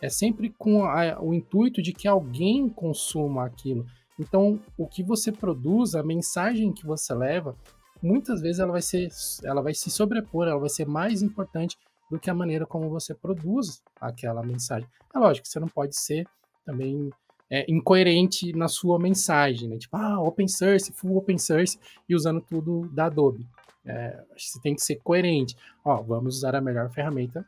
[0.00, 3.84] É sempre com a, o intuito de que alguém consuma aquilo.
[4.20, 7.56] Então, o que você produz, a mensagem que você leva,
[8.02, 9.08] muitas vezes ela vai ser,
[9.42, 11.78] ela vai se sobrepor, ela vai ser mais importante
[12.10, 14.86] do que a maneira como você produz aquela mensagem.
[15.14, 16.26] É lógico você não pode ser
[16.66, 17.10] também
[17.48, 19.78] é, incoerente na sua mensagem, né?
[19.78, 23.46] Tipo, ah, open source, full open source, e usando tudo da Adobe.
[23.86, 25.56] É, você tem que ser coerente.
[25.82, 27.46] Ó, vamos usar a melhor ferramenta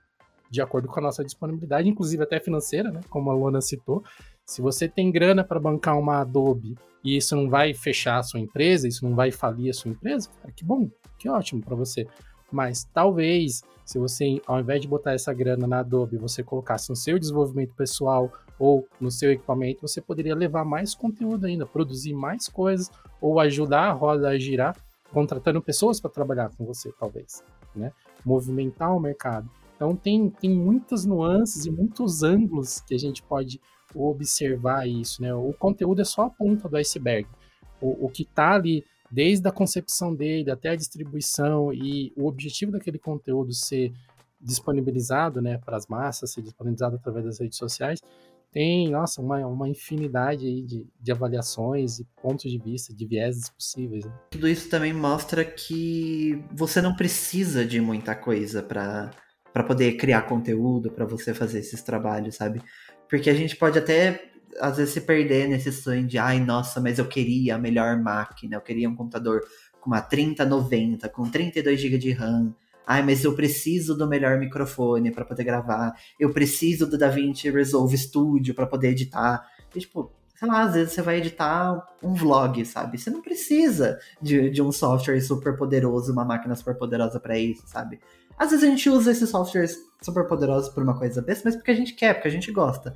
[0.51, 3.01] de acordo com a nossa disponibilidade, inclusive até financeira, né?
[3.09, 4.05] Como a Lona citou.
[4.45, 8.41] Se você tem grana para bancar uma Adobe e isso não vai fechar a sua
[8.41, 10.89] empresa, isso não vai falir a sua empresa, cara, que bom,
[11.19, 12.07] que ótimo para você.
[12.51, 16.97] Mas talvez, se você, ao invés de botar essa grana na Adobe, você colocasse no
[16.97, 22.49] seu desenvolvimento pessoal ou no seu equipamento, você poderia levar mais conteúdo ainda, produzir mais
[22.49, 22.91] coisas
[23.21, 24.77] ou ajudar a roda a girar,
[25.11, 27.43] contratando pessoas para trabalhar com você, talvez,
[27.75, 27.93] né?
[28.25, 29.51] Movimentar o mercado.
[29.75, 33.61] Então tem, tem muitas nuances e muitos ângulos que a gente pode
[33.95, 35.35] observar isso, né?
[35.35, 37.27] O conteúdo é só a ponta do iceberg.
[37.81, 42.73] O, o que está ali, desde a concepção dele até a distribuição e o objetivo
[42.73, 43.93] daquele conteúdo ser
[44.41, 48.01] disponibilizado, né, para as massas, ser disponibilizado através das redes sociais,
[48.53, 53.49] tem, nossa, uma, uma infinidade aí de, de avaliações e pontos de vista, de vieses
[53.49, 54.05] possíveis.
[54.05, 54.13] Né?
[54.31, 59.11] Tudo isso também mostra que você não precisa de muita coisa para
[59.53, 62.63] para poder criar conteúdo, para você fazer esses trabalhos, sabe?
[63.13, 64.25] Porque a gente pode até
[64.59, 68.57] às vezes se perder nesse sonho de, ai, nossa, mas eu queria a melhor máquina,
[68.57, 69.43] eu queria um computador
[69.83, 72.55] com uma 3090, com 32 GB de RAM.
[72.87, 75.93] Ai, mas eu preciso do melhor microfone para poder gravar.
[76.19, 79.47] Eu preciso do DaVinci Resolve Studio para poder editar.
[79.77, 80.11] E, tipo,
[80.43, 82.99] sei lá, às vezes você vai editar um vlog, sabe?
[82.99, 87.63] Você não precisa de, de um software super poderoso, uma máquina super poderosa para isso,
[87.65, 88.01] sabe?
[88.37, 91.71] Às vezes a gente usa esses softwares super poderosos por uma coisa besta, mas porque
[91.71, 92.93] a gente quer, porque a gente gosta.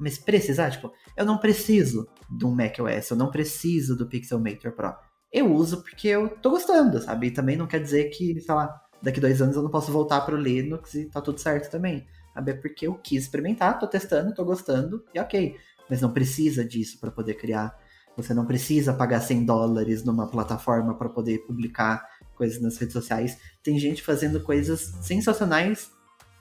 [0.00, 4.92] Mas precisar, tipo, eu não preciso de um macOS, eu não preciso do Pixelmator Pro.
[5.32, 7.28] Eu uso porque eu tô gostando, sabe?
[7.28, 10.22] E também não quer dizer que, sei lá, daqui dois anos eu não posso voltar
[10.22, 12.04] pro Linux e tá tudo certo também.
[12.34, 12.50] Sabe?
[12.50, 15.56] É porque eu quis experimentar, tô testando, tô gostando e ok.
[15.90, 17.76] Mas não precisa disso para poder criar.
[18.16, 22.06] Você não precisa pagar 100 dólares numa plataforma para poder publicar
[22.40, 25.90] coisas nas redes sociais, tem gente fazendo coisas sensacionais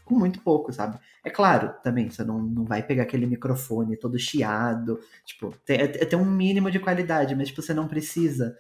[0.06, 0.98] com muito pouco, sabe?
[1.26, 5.88] É claro, também, você não, não vai pegar aquele microfone todo chiado, tipo, tem, é,
[5.88, 8.56] tem um mínimo de qualidade, mas tipo, você não precisa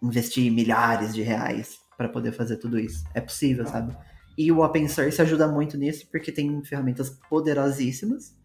[0.00, 3.04] investir milhares de reais para poder fazer tudo isso.
[3.12, 3.96] É possível, sabe?
[4.38, 8.37] E o open source ajuda muito nisso, porque tem ferramentas poderosíssimas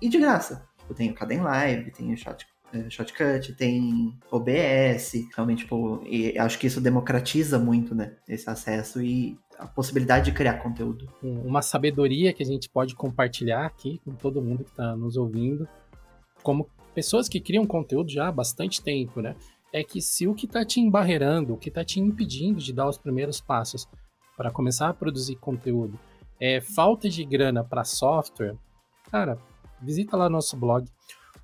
[0.00, 0.66] e de graça.
[0.78, 6.02] Tipo, tem o Caden Live, tem o Shot é, Shotcut, tem OBS, realmente, tipo,
[6.38, 11.08] acho que isso democratiza muito, né, esse acesso e a possibilidade de criar conteúdo.
[11.22, 15.68] Uma sabedoria que a gente pode compartilhar aqui com todo mundo que está nos ouvindo,
[16.42, 19.36] como pessoas que criam conteúdo já há bastante tempo, né,
[19.72, 22.88] é que se o que está te embarreirando, o que está te impedindo de dar
[22.88, 23.88] os primeiros passos
[24.36, 25.98] para começar a produzir conteúdo,
[26.40, 28.56] é falta de grana para software,
[29.10, 29.38] cara,
[29.80, 30.86] visita lá nosso blog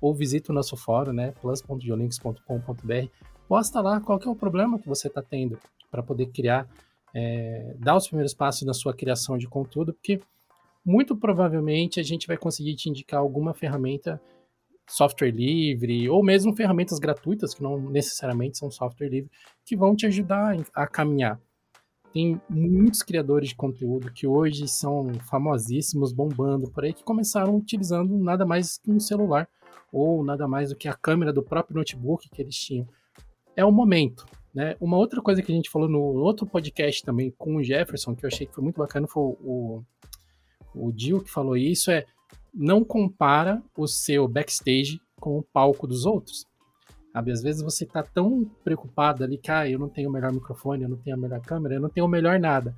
[0.01, 3.07] ou visita o nosso fórum, né, plus.geolinks.com.br,
[3.47, 5.57] posta lá qual é o problema que você está tendo
[5.89, 6.67] para poder criar,
[7.13, 10.19] é, dar os primeiros passos na sua criação de conteúdo, porque
[10.85, 14.21] muito provavelmente a gente vai conseguir te indicar alguma ferramenta
[14.89, 19.31] software livre ou mesmo ferramentas gratuitas que não necessariamente são software livre
[19.65, 21.39] que vão te ajudar a caminhar.
[22.13, 28.15] Tem muitos criadores de conteúdo que hoje são famosíssimos, bombando por aí, que começaram utilizando
[28.19, 29.49] nada mais que um celular
[29.91, 32.87] ou nada mais do que a câmera do próprio notebook que eles tinham.
[33.55, 34.27] É o momento.
[34.53, 34.75] Né?
[34.79, 38.23] Uma outra coisa que a gente falou no outro podcast também com o Jefferson, que
[38.23, 39.83] eu achei que foi muito bacana, foi o,
[40.75, 42.05] o Dio que falou isso, é
[42.53, 46.45] não compara o seu backstage com o palco dos outros.
[47.13, 47.31] Sabe?
[47.31, 50.83] Às vezes você está tão preocupado ali que ah, eu não tenho o melhor microfone,
[50.83, 52.75] eu não tenho a melhor câmera, eu não tenho o melhor nada.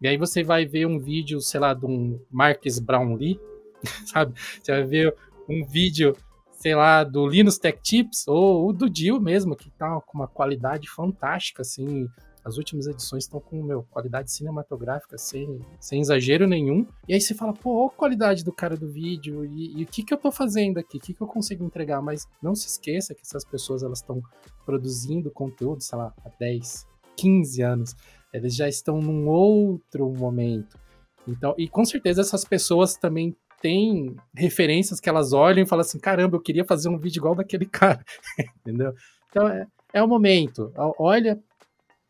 [0.00, 3.38] E aí você vai ver um vídeo, sei lá, de um Marcus Brownlee,
[4.06, 4.34] sabe?
[4.60, 5.14] Você vai ver
[5.48, 6.16] um vídeo
[6.64, 10.26] sei lá, do Linus Tech Tips ou o do Dio mesmo, que tá com uma
[10.26, 12.08] qualidade fantástica, assim.
[12.44, 16.86] As últimas edições estão com, meu, qualidade cinematográfica sem, sem exagero nenhum.
[17.08, 20.02] E aí você fala, pô, a qualidade do cara do vídeo e, e o que
[20.02, 20.98] que eu tô fazendo aqui?
[20.98, 22.02] O que que eu consigo entregar?
[22.02, 24.22] Mas não se esqueça que essas pessoas, elas estão
[24.66, 26.86] produzindo conteúdo, sei lá, há 10,
[27.16, 27.96] 15 anos.
[28.32, 30.78] Eles já estão num outro momento.
[31.26, 35.98] Então, e com certeza essas pessoas também tem referências que elas olham e falam assim:
[35.98, 38.04] caramba, eu queria fazer um vídeo igual daquele cara,
[38.60, 38.92] entendeu?
[39.30, 40.70] Então é, é o momento.
[40.98, 41.40] Olha,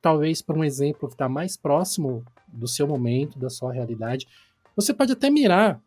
[0.04, 4.28] talvez para um exemplo que está mais próximo do seu momento, da sua realidade.
[4.76, 5.80] Você pode até mirar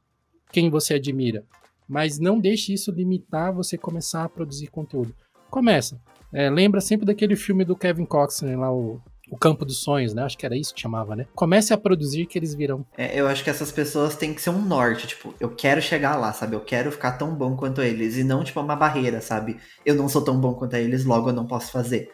[0.51, 1.45] quem você admira,
[1.87, 5.13] mas não deixe isso limitar você começar a produzir conteúdo.
[5.51, 6.01] Começa.
[6.33, 8.99] É, lembra sempre daquele filme do Kevin Costner lá, o,
[9.29, 10.23] o campo dos sonhos, né?
[10.23, 11.27] Acho que era isso que chamava, né?
[11.35, 12.83] Comece a produzir que eles virão.
[12.97, 16.15] É, eu acho que essas pessoas têm que ser um norte, tipo, eu quero chegar
[16.15, 16.55] lá, sabe?
[16.55, 19.57] Eu quero ficar tão bom quanto eles, e não, tipo, uma barreira, sabe?
[19.85, 22.11] Eu não sou tão bom quanto eles, logo eu não posso fazer.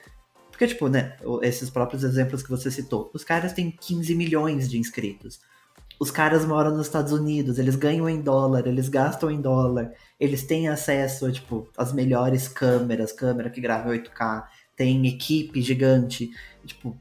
[0.53, 4.77] Porque, tipo, né, esses próprios exemplos que você citou, os caras têm 15 milhões de
[4.77, 5.41] inscritos.
[5.99, 10.43] Os caras moram nos Estados Unidos, eles ganham em dólar, eles gastam em dólar, eles
[10.43, 14.43] têm acesso tipo, as melhores câmeras, câmera que grava 8K,
[14.75, 16.29] tem equipe gigante.
[16.63, 16.95] Tipo,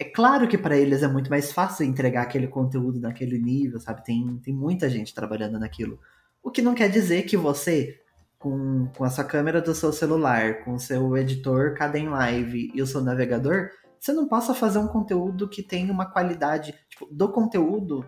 [0.00, 4.02] é claro que para eles é muito mais fácil entregar aquele conteúdo naquele nível, sabe?
[4.02, 6.00] Tem, tem muita gente trabalhando naquilo.
[6.42, 8.00] O que não quer dizer que você,
[8.44, 12.82] com, com a sua câmera do seu celular, com o seu editor Caden Live e
[12.82, 17.32] o seu navegador, você não possa fazer um conteúdo que tenha uma qualidade tipo, do
[17.32, 18.04] conteúdo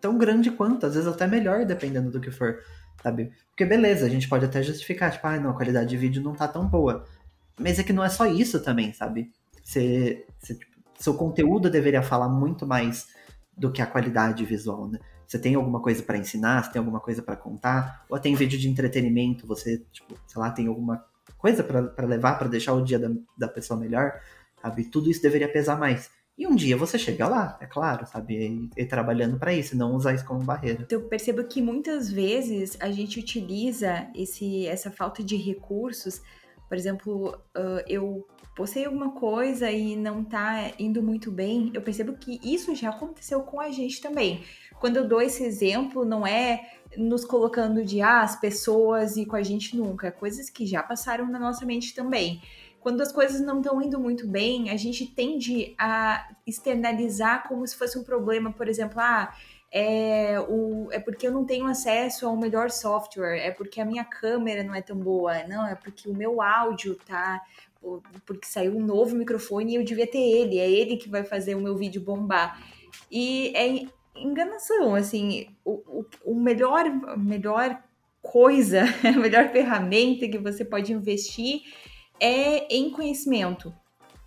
[0.00, 2.60] tão grande quanto, às vezes até melhor, dependendo do que for,
[3.02, 3.32] sabe?
[3.48, 6.34] Porque beleza, a gente pode até justificar, tipo, ah, não, a qualidade de vídeo não
[6.34, 7.04] tá tão boa.
[7.58, 9.32] Mas é que não é só isso também, sabe?
[9.60, 10.70] Você, você tipo,
[11.00, 13.08] seu conteúdo deveria falar muito mais
[13.58, 15.00] do que a qualidade visual, né?
[15.30, 18.58] Você tem alguma coisa para ensinar, você tem alguma coisa para contar, ou tem vídeo
[18.58, 21.04] de entretenimento, você, tipo, sei lá, tem alguma
[21.38, 23.08] coisa para levar, para deixar o dia da,
[23.38, 24.20] da pessoa melhor,
[24.60, 24.82] sabe?
[24.86, 26.10] Tudo isso deveria pesar mais.
[26.36, 28.70] E um dia você chega lá, é claro, sabe?
[28.76, 30.84] E, e trabalhando para isso, não usar isso como barreira.
[30.90, 36.20] Eu percebo que muitas vezes a gente utiliza esse, essa falta de recursos.
[36.68, 38.26] Por exemplo, uh, eu
[38.60, 41.70] postei alguma coisa e não tá indo muito bem.
[41.72, 44.44] Eu percebo que isso já aconteceu com a gente também.
[44.78, 49.34] Quando eu dou esse exemplo, não é nos colocando de ah, as pessoas e com
[49.34, 52.42] a gente nunca, é coisas que já passaram na nossa mente também
[52.80, 57.76] quando as coisas não estão indo muito bem, a gente tende a externalizar como se
[57.76, 59.34] fosse um problema, por exemplo, ah,
[59.70, 64.04] é, o, é porque eu não tenho acesso ao melhor software, é porque a minha
[64.04, 67.40] câmera não é tão boa, não, é porque o meu áudio tá.
[68.26, 71.54] Porque saiu um novo microfone e eu devia ter ele, é ele que vai fazer
[71.54, 72.62] o meu vídeo bombar.
[73.10, 76.84] E é enganação, assim, o, o, o melhor,
[77.18, 77.82] melhor
[78.22, 81.62] coisa, a melhor ferramenta que você pode investir
[82.18, 83.74] é em conhecimento,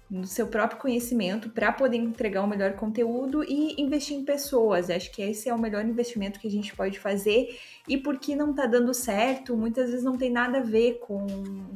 [0.09, 4.89] no seu próprio conhecimento, para poder entregar o um melhor conteúdo e investir em pessoas.
[4.89, 7.59] Acho que esse é o melhor investimento que a gente pode fazer.
[7.87, 11.25] E porque não está dando certo, muitas vezes não tem nada a ver com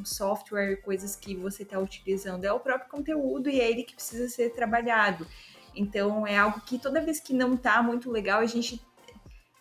[0.03, 2.45] software, coisas que você está utilizando.
[2.45, 5.25] É o próprio conteúdo e é ele que precisa ser trabalhado.
[5.75, 8.82] Então é algo que toda vez que não está muito legal, a gente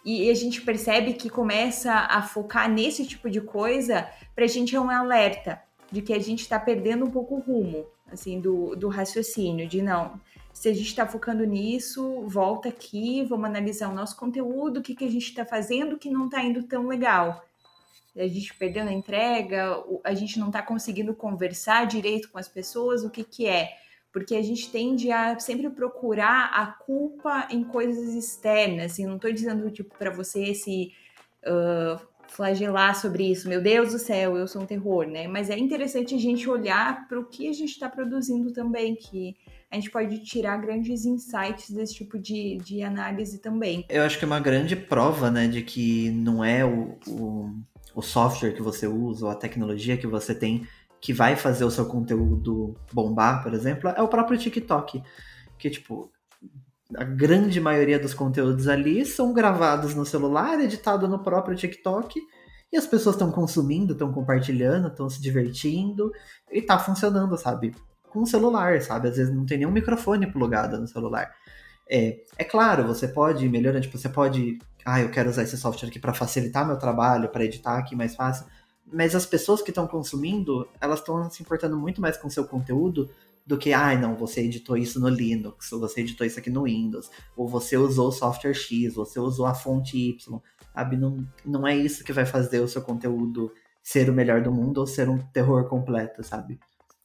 [0.05, 4.77] e a gente percebe que começa a focar nesse tipo de coisa, para a gente
[4.77, 5.61] é um alerta
[5.91, 9.83] de que a gente está perdendo um pouco o rumo, assim, do, do raciocínio, de
[9.83, 10.21] não,
[10.57, 14.95] se a gente está focando nisso, volta aqui, vamos analisar o nosso conteúdo, o que,
[14.95, 17.45] que a gente está fazendo que não está indo tão legal.
[18.17, 23.05] A gente perdeu na entrega, a gente não está conseguindo conversar direito com as pessoas,
[23.05, 23.69] o que, que é?
[24.11, 28.93] Porque a gente tende a sempre procurar a culpa em coisas externas.
[28.93, 30.95] Assim, não estou dizendo tipo para você se
[31.45, 35.27] uh, flagelar sobre isso, meu Deus do céu, eu sou um terror, né?
[35.27, 39.37] Mas é interessante a gente olhar para o que a gente está produzindo também, que
[39.71, 43.85] a gente pode tirar grandes insights desse tipo de, de análise também.
[43.89, 47.51] Eu acho que é uma grande prova, né, de que não é o, o,
[47.95, 50.67] o software que você usa ou a tecnologia que você tem
[51.01, 55.03] que vai fazer o seu conteúdo bombar, por exemplo, é o próprio TikTok.
[55.59, 56.11] Que, tipo,
[56.95, 62.21] a grande maioria dos conteúdos ali são gravados no celular, editado no próprio TikTok,
[62.73, 66.13] e as pessoas estão consumindo, estão compartilhando, estão se divertindo,
[66.51, 67.75] e tá funcionando, sabe?
[68.09, 69.09] Com o celular, sabe?
[69.09, 71.33] Às vezes não tem nenhum microfone plugado no celular.
[71.89, 75.89] É, é claro, você pode melhorar, tipo, você pode, ah, eu quero usar esse software
[75.89, 78.47] aqui para facilitar meu trabalho, para editar aqui mais fácil,
[78.93, 82.45] mas as pessoas que estão consumindo, elas estão se importando muito mais com o seu
[82.45, 83.11] conteúdo
[83.47, 86.65] do que, ah, não, você editou isso no Linux, ou você editou isso aqui no
[86.65, 90.41] Windows, ou você usou o software X, você usou a fonte Y,
[90.75, 90.97] sabe?
[90.97, 94.79] Não, não é isso que vai fazer o seu conteúdo ser o melhor do mundo
[94.79, 96.59] ou ser um terror completo, sabe?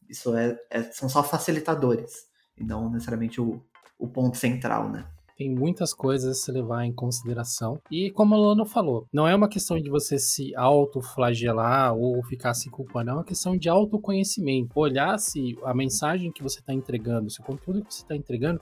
[0.09, 2.25] Isso é, é são só facilitadores,
[2.57, 3.63] e não necessariamente o,
[3.99, 5.05] o ponto central, né?
[5.41, 7.81] Tem muitas coisas a se levar em consideração.
[7.89, 12.53] E como a Lona falou, não é uma questão de você se autoflagelar ou ficar
[12.53, 14.69] se culpando, é uma questão de autoconhecimento.
[14.75, 18.61] Olhar se a mensagem que você está entregando, se o conteúdo que você está entregando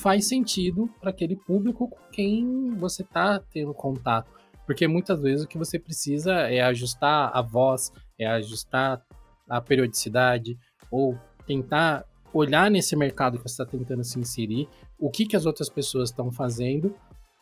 [0.00, 4.32] faz sentido para aquele público com quem você está tendo contato.
[4.66, 9.00] Porque muitas vezes o que você precisa é ajustar a voz, é ajustar
[9.48, 10.58] a periodicidade,
[10.90, 14.68] ou tentar olhar nesse mercado que você está tentando se inserir,
[15.00, 16.94] o que, que as outras pessoas estão fazendo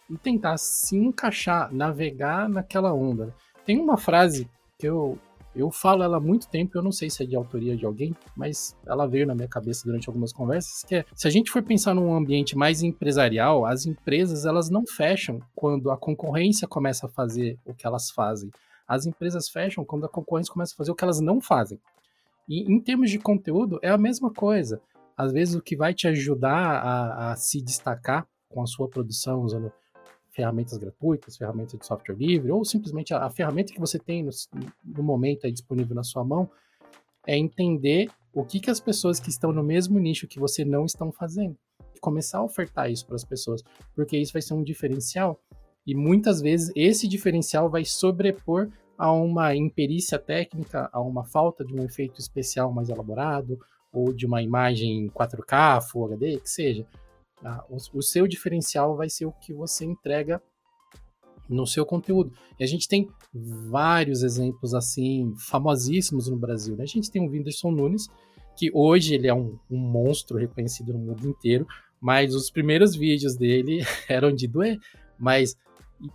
[0.09, 3.35] e tentar se encaixar, navegar naquela onda.
[3.67, 4.49] Tem uma frase
[4.79, 5.19] que eu,
[5.55, 8.15] Eu falo ela há muito tempo, eu não sei se é de autoria de alguém,
[8.37, 11.63] mas ela veio na minha cabeça durante algumas conversas, que é, se a gente for
[11.63, 17.09] pensar num ambiente mais empresarial, as empresas elas não fecham quando a concorrência começa a
[17.09, 18.51] fazer o que elas fazem.
[18.87, 21.81] As empresas fecham quando a concorrência começa a fazer o que elas não fazem.
[22.49, 24.81] E em termos de conteúdo, é a mesma coisa.
[25.19, 29.43] Às vezes o que vai te ajudar a, a se destacar com a sua produção
[29.43, 29.73] usando
[30.31, 34.31] ferramentas gratuitas, ferramentas de software livre, ou simplesmente a, a ferramenta que você tem no,
[34.85, 36.49] no momento disponível na sua mão,
[37.27, 40.85] é entender o que, que as pessoas que estão no mesmo nicho que você não
[40.85, 41.57] estão fazendo.
[41.97, 43.65] E começar a ofertar isso para as pessoas,
[43.97, 45.41] porque isso vai ser um diferencial.
[45.85, 51.75] E muitas vezes esse diferencial vai sobrepor a uma imperícia técnica, a uma falta de
[51.75, 53.59] um efeito especial mais elaborado,
[53.93, 56.87] ou de uma imagem 4K, Full HD, que seja.
[57.41, 57.65] Tá?
[57.69, 60.43] O, o seu diferencial vai ser o que você entrega
[61.49, 62.33] no seu conteúdo.
[62.59, 66.77] E a gente tem vários exemplos assim, famosíssimos no Brasil.
[66.77, 66.83] Né?
[66.83, 68.09] A gente tem o Whindersson Nunes,
[68.57, 71.67] que hoje ele é um, um, monstro reconhecido no mundo inteiro,
[72.01, 74.79] mas os primeiros vídeos dele eram de doer,
[75.19, 75.57] mas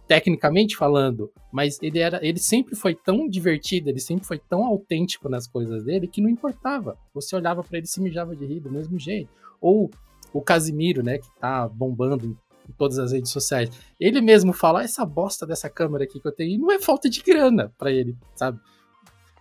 [0.08, 5.28] tecnicamente falando, mas ele era, ele sempre foi tão divertido, ele sempre foi tão autêntico
[5.28, 6.98] nas coisas dele que não importava.
[7.14, 9.30] Você olhava para ele e se mijava de rir do mesmo jeito.
[9.60, 9.92] Ou
[10.34, 13.70] o Casimiro, né, que tá bombando em todas as redes sociais.
[14.00, 16.80] Ele mesmo fala, ah, essa bosta dessa câmera aqui que eu tenho, e não é
[16.80, 18.60] falta de grana para ele, sabe?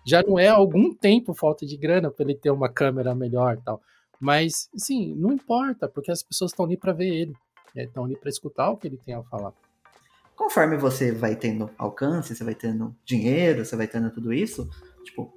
[0.04, 3.56] Já não é há algum tempo falta de grana para ele ter uma câmera melhor
[3.64, 3.80] tal.
[4.20, 7.32] Mas, sim, não importa, porque as pessoas estão ali para ver ele.
[7.74, 8.10] Estão né?
[8.10, 9.52] ali para escutar o que ele tem a falar.
[10.36, 14.68] Conforme você vai tendo alcance, você vai tendo dinheiro, você vai tendo tudo isso,
[15.04, 15.32] tipo,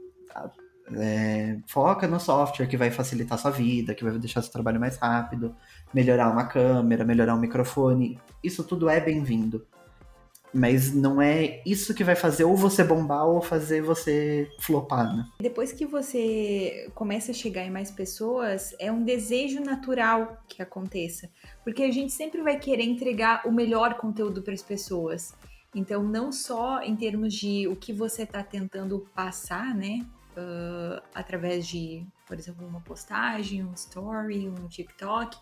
[0.93, 4.97] é, foca no software que vai facilitar sua vida, que vai deixar seu trabalho mais
[4.97, 5.55] rápido,
[5.93, 8.19] melhorar uma câmera, melhorar um microfone.
[8.43, 9.65] Isso tudo é bem-vindo.
[10.55, 15.27] Mas não é isso que vai fazer ou você bombar ou fazer você flopar, né?
[15.39, 21.29] Depois que você começa a chegar em mais pessoas, é um desejo natural que aconteça.
[21.63, 25.33] Porque a gente sempre vai querer entregar o melhor conteúdo para as pessoas.
[25.73, 30.05] Então, não só em termos de o que você está tentando passar, né?
[30.35, 35.37] uh, através de, por exemplo, uma postagem, um story, um TikTok,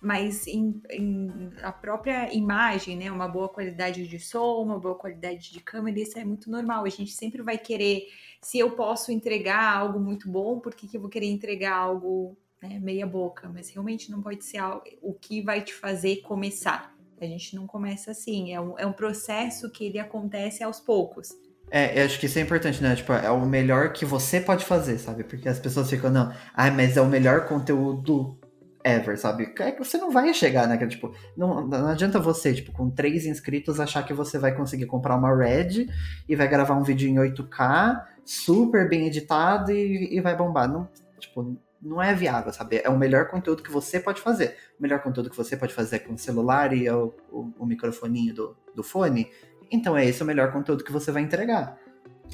[0.00, 3.10] mas em, em, a própria imagem, né?
[3.10, 6.84] Uma boa qualidade de som, uma boa qualidade de câmera, isso é muito normal.
[6.84, 8.08] A gente sempre vai querer,
[8.40, 12.36] se eu posso entregar algo muito bom, por que, que eu vou querer entregar algo
[12.62, 13.50] né, meia boca?
[13.52, 14.60] Mas realmente não pode ser
[15.02, 16.96] o que vai te fazer começar.
[17.20, 21.36] A gente não começa assim, é um, é um processo que ele acontece aos poucos.
[21.70, 22.96] É, eu acho que isso é importante, né?
[22.96, 25.24] Tipo, é o melhor que você pode fazer, sabe?
[25.24, 28.38] Porque as pessoas ficam, não, ai, mas é o melhor conteúdo
[28.84, 29.52] ever, sabe?
[29.58, 33.26] É que você não vai chegar naquele, tipo, não, não adianta você, tipo, com três
[33.26, 35.88] inscritos achar que você vai conseguir comprar uma Red
[36.28, 40.68] e vai gravar um vídeo em 8K, super bem editado e, e vai bombar.
[40.68, 40.88] Não,
[41.18, 42.80] tipo, não é viável, sabe?
[42.82, 44.56] É o melhor conteúdo que você pode fazer.
[44.78, 47.66] O melhor conteúdo que você pode fazer é com o celular e o, o, o
[47.66, 49.30] microfoninho do, do fone
[49.70, 51.78] então é esse o melhor conteúdo que você vai entregar.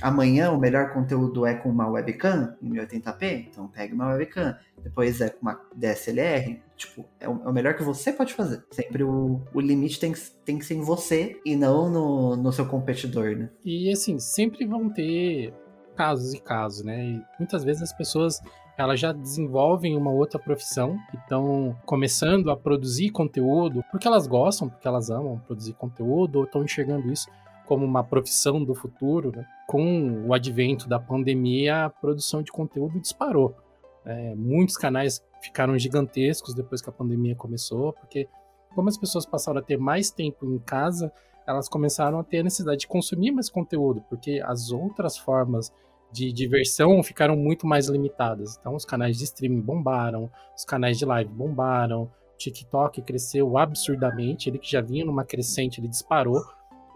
[0.02, 4.56] Amanhã o melhor conteúdo é com uma webcam em 1080p, então pegue uma webcam.
[4.82, 8.64] Depois é com uma DSLR, tipo, é o, é o melhor que você pode fazer.
[8.70, 12.52] Sempre o, o limite tem que, tem que ser em você e não no, no
[12.52, 13.48] seu competidor, né?
[13.64, 15.54] E assim, sempre vão ter
[15.96, 17.04] casos e casos, né?
[17.04, 18.40] E muitas vezes as pessoas
[18.76, 24.68] elas já desenvolvem uma outra profissão e estão começando a produzir conteúdo porque elas gostam,
[24.68, 27.28] porque elas amam produzir conteúdo, ou estão enxergando isso
[27.66, 29.32] como uma profissão do futuro.
[29.34, 29.46] Né?
[29.66, 33.56] Com o advento da pandemia, a produção de conteúdo disparou.
[34.04, 38.28] É, muitos canais ficaram gigantescos depois que a pandemia começou, porque
[38.74, 41.12] como as pessoas passaram a ter mais tempo em casa,
[41.46, 45.72] elas começaram a ter a necessidade de consumir mais conteúdo, porque as outras formas
[46.14, 48.56] de diversão ficaram muito mais limitadas.
[48.56, 52.08] Então, os canais de streaming bombaram, os canais de live bombaram,
[52.38, 56.40] TikTok cresceu absurdamente, ele que já vinha numa crescente, ele disparou,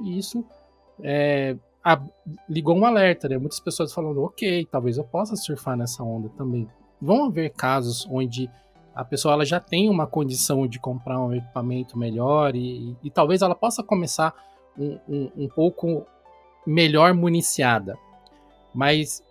[0.04, 0.44] e isso
[1.02, 2.00] é, a,
[2.48, 3.36] ligou um alerta, né?
[3.38, 6.68] Muitas pessoas falando, ok, talvez eu possa surfar nessa onda também.
[7.02, 8.48] Vão haver casos onde
[8.94, 13.10] a pessoa ela já tem uma condição de comprar um equipamento melhor e, e, e
[13.10, 14.32] talvez ela possa começar
[14.78, 16.06] um, um, um pouco
[16.64, 17.98] melhor municiada.
[18.74, 19.22] Mas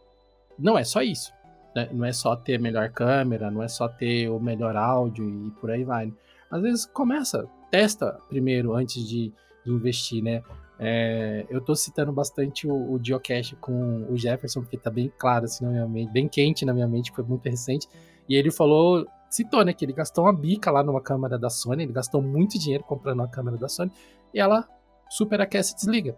[0.57, 1.33] não é só isso.
[1.75, 1.89] Né?
[1.91, 5.51] Não é só ter a melhor câmera, não é só ter o melhor áudio e
[5.59, 6.11] por aí vai.
[6.49, 9.31] Às vezes começa, testa primeiro antes de,
[9.65, 10.41] de investir, né?
[10.79, 15.45] É, eu tô citando bastante o, o Geocache com o Jefferson, porque tá bem claro
[15.45, 17.87] assim na minha mente, bem quente na minha mente, foi muito recente.
[18.29, 21.83] E ele falou, citou, né, que ele gastou uma bica lá numa câmera da Sony,
[21.83, 23.91] ele gastou muito dinheiro comprando uma câmera da Sony,
[24.33, 24.67] e ela
[25.09, 26.15] superaquece e desliga.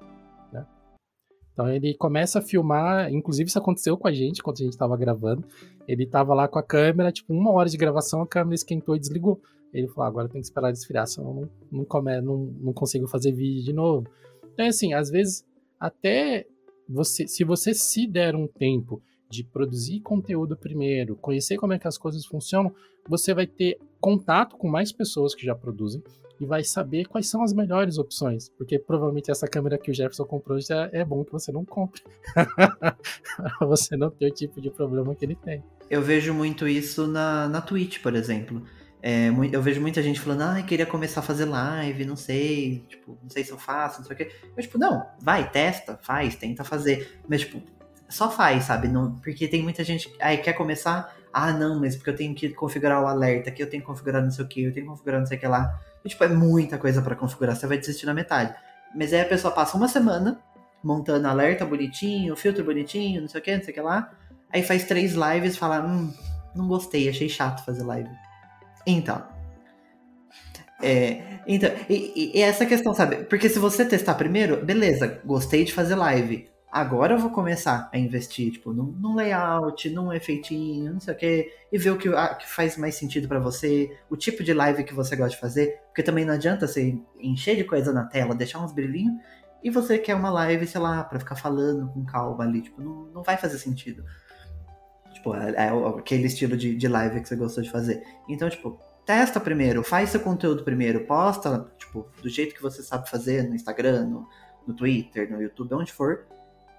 [1.60, 4.96] Então ele começa a filmar, inclusive isso aconteceu com a gente quando a gente estava
[4.96, 5.44] gravando.
[5.86, 9.00] Ele estava lá com a câmera, tipo, uma hora de gravação, a câmera esquentou e
[9.00, 9.42] desligou.
[9.74, 13.10] Ele falou: ah, agora tem que esperar esfriar, senão não, não, come, não, não consigo
[13.10, 14.08] fazer vídeo de novo.
[14.54, 15.46] Então, assim, às vezes,
[15.78, 16.48] até
[16.88, 21.90] você, se você se der um tempo de produzir conteúdo primeiro, conhecer como é que
[21.90, 22.74] as coisas funcionam,
[23.06, 26.02] você vai ter contato com mais pessoas que já produzem
[26.40, 30.26] e vai saber quais são as melhores opções, porque provavelmente essa câmera que o Jefferson
[30.26, 32.02] comprou já é bom que você não compre,
[33.62, 35.64] você não ter o tipo de problema que ele tem.
[35.90, 38.64] Eu vejo muito isso na, na Twitch, por exemplo.
[39.02, 43.18] É, eu vejo muita gente falando, ah, queria começar a fazer live, não sei, tipo,
[43.22, 44.32] não sei se eu faço, não sei o quê.
[44.56, 47.20] Eu, tipo, não, vai, testa, faz, tenta fazer.
[47.28, 47.62] Mas, tipo,
[48.10, 48.88] só faz, sabe?
[48.88, 52.50] Não, porque tem muita gente aí quer começar, ah, não, mas porque eu tenho que
[52.50, 54.92] configurar o alerta, que eu tenho que configurar não sei o que, eu tenho que
[54.92, 55.80] configurar não sei o que lá.
[56.06, 58.56] Tipo, é muita coisa para configurar, você vai desistir na metade.
[58.96, 60.40] Mas aí a pessoa passa uma semana
[60.84, 64.12] montando alerta bonitinho, filtro bonitinho, não sei o que, não sei o que lá.
[64.52, 66.12] Aí faz três lives e fala, hum,
[66.56, 68.10] não gostei, achei chato fazer live.
[68.88, 69.24] Então.
[70.82, 73.18] É, então, e, e, essa questão, sabe?
[73.26, 76.50] Porque se você testar primeiro, beleza, gostei de fazer live.
[76.72, 81.18] Agora eu vou começar a investir, tipo, num, num layout, num efeitinho, não sei o
[81.18, 84.54] quê, e ver o que, a, que faz mais sentido para você, o tipo de
[84.54, 88.06] live que você gosta de fazer, porque também não adianta você encher de coisa na
[88.06, 89.16] tela, deixar uns brilhinhos,
[89.64, 93.06] e você quer uma live, sei lá, para ficar falando com calma ali, tipo, não,
[93.06, 94.06] não vai fazer sentido.
[95.12, 98.04] Tipo, é, é aquele estilo de, de live que você gostou de fazer.
[98.30, 103.10] Então, tipo, testa primeiro, faz seu conteúdo primeiro, posta, tipo, do jeito que você sabe
[103.10, 104.30] fazer no Instagram, no,
[104.68, 106.28] no Twitter, no YouTube, onde for.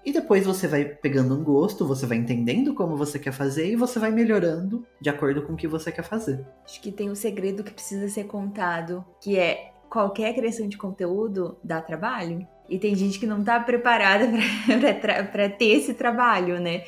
[0.03, 3.75] E depois você vai pegando um gosto, você vai entendendo como você quer fazer e
[3.75, 6.43] você vai melhorando de acordo com o que você quer fazer.
[6.65, 11.57] Acho que tem um segredo que precisa ser contado, que é qualquer criação de conteúdo
[11.63, 12.47] dá trabalho.
[12.67, 14.27] E tem gente que não tá preparada
[15.31, 16.83] para ter esse trabalho, né?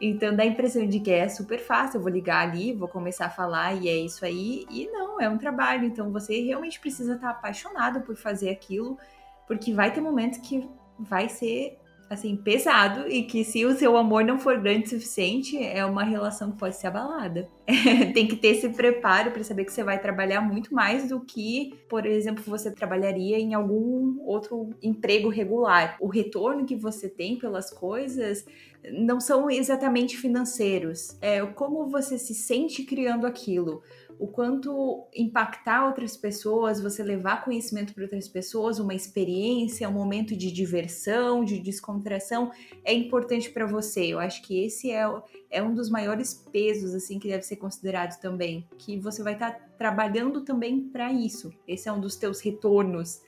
[0.00, 3.26] Então dá a impressão de que é super fácil, eu vou ligar ali, vou começar
[3.26, 4.66] a falar e é isso aí.
[4.70, 5.84] E não, é um trabalho.
[5.84, 8.98] Então você realmente precisa estar apaixonado por fazer aquilo,
[9.46, 11.78] porque vai ter momentos que vai ser
[12.08, 16.04] assim pesado e que se o seu amor não for grande o suficiente, é uma
[16.04, 17.48] relação que pode ser abalada.
[18.14, 21.74] Tem que ter esse preparo para saber que você vai trabalhar muito mais do que,
[21.88, 25.96] por exemplo, você trabalharia em algum outro emprego regular.
[26.00, 28.46] O retorno que você tem pelas coisas
[28.92, 31.16] não são exatamente financeiros.
[31.20, 33.82] É como você se sente criando aquilo,
[34.18, 40.36] o quanto impactar outras pessoas, você levar conhecimento para outras pessoas, uma experiência, um momento
[40.36, 42.50] de diversão, de descontração,
[42.84, 44.06] é importante para você.
[44.06, 45.04] Eu acho que esse é,
[45.50, 49.52] é um dos maiores pesos assim que deve ser considerado também, que você vai estar
[49.52, 51.52] tá trabalhando também para isso.
[51.66, 53.20] Esse é um dos teus retornos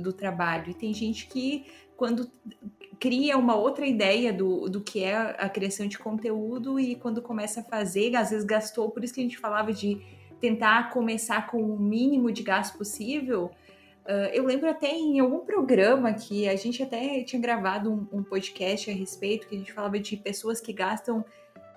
[0.00, 0.70] do trabalho.
[0.70, 2.30] E tem gente que quando
[3.00, 7.60] cria uma outra ideia do, do que é a criação de conteúdo e quando começa
[7.60, 9.98] a fazer, às vezes gastou, por isso que a gente falava de
[10.38, 13.50] tentar começar com o mínimo de gasto possível.
[14.04, 18.22] Uh, eu lembro até em algum programa que a gente até tinha gravado um, um
[18.22, 21.24] podcast a respeito, que a gente falava de pessoas que gastam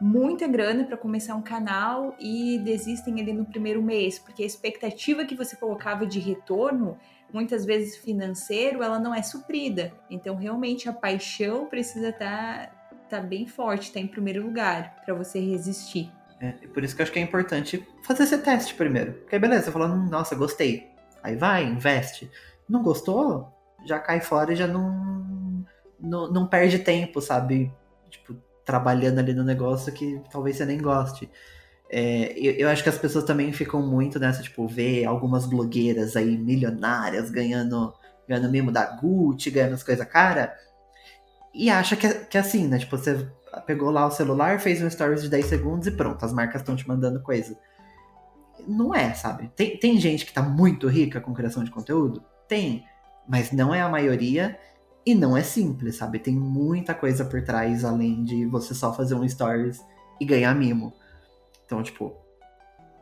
[0.01, 5.23] muita grana para começar um canal e desistem ali no primeiro mês, porque a expectativa
[5.23, 6.97] que você colocava de retorno
[7.33, 9.91] muitas vezes financeiro, ela não é suprida.
[10.09, 12.67] Então, realmente, a paixão precisa estar
[13.09, 16.11] tá, tá bem forte, tá em primeiro lugar, para você resistir.
[16.39, 19.13] É, por isso que eu acho que é importante fazer esse teste primeiro.
[19.13, 20.91] Porque beleza, você falou, nossa, gostei.
[21.23, 22.29] Aí vai, investe.
[22.69, 23.51] Não gostou?
[23.85, 25.65] Já cai fora e já não,
[25.99, 27.73] não, não perde tempo, sabe?
[28.09, 31.29] Tipo, trabalhando ali no negócio que talvez você nem goste.
[31.95, 36.15] É, eu, eu, acho que as pessoas também ficam muito nessa, tipo, ver algumas blogueiras
[36.15, 37.93] aí milionárias ganhando,
[38.27, 40.51] ganhando mimo da Gucci, ganhando as coisas cara,
[41.53, 42.79] e acha que, é, que é assim, né?
[42.79, 43.29] Tipo, você
[43.67, 46.75] pegou lá o celular, fez um stories de 10 segundos e pronto, as marcas estão
[46.75, 47.55] te mandando coisa.
[48.67, 49.51] Não é, sabe?
[49.55, 52.23] Tem, tem gente que tá muito rica com criação de conteúdo?
[52.47, 52.85] Tem,
[53.27, 54.57] mas não é a maioria
[55.05, 56.17] e não é simples, sabe?
[56.17, 59.79] Tem muita coisa por trás além de você só fazer um stories
[60.19, 60.91] e ganhar mimo.
[61.73, 62.15] Então, tipo,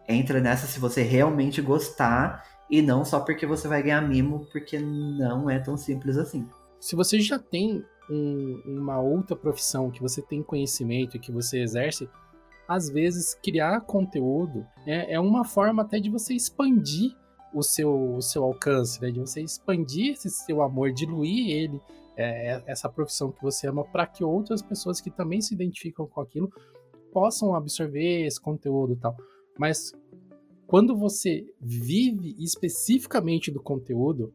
[0.08, 4.80] entra nessa se você realmente gostar e não só porque você vai ganhar mimo, porque
[4.80, 6.48] não é tão simples assim.
[6.80, 11.62] Se você já tem um, uma outra profissão que você tem conhecimento e que você
[11.62, 12.10] exerce,
[12.66, 17.14] às vezes criar conteúdo é, é uma forma até de você expandir
[17.54, 19.12] o seu, o seu alcance, né?
[19.12, 21.82] de você expandir esse seu amor, diluir ele,
[22.16, 26.08] é, é essa profissão que você ama, para que outras pessoas que também se identificam
[26.08, 26.50] com aquilo
[27.12, 29.16] possam absorver esse conteúdo e tal.
[29.58, 29.94] Mas
[30.68, 34.34] quando você vive especificamente do conteúdo,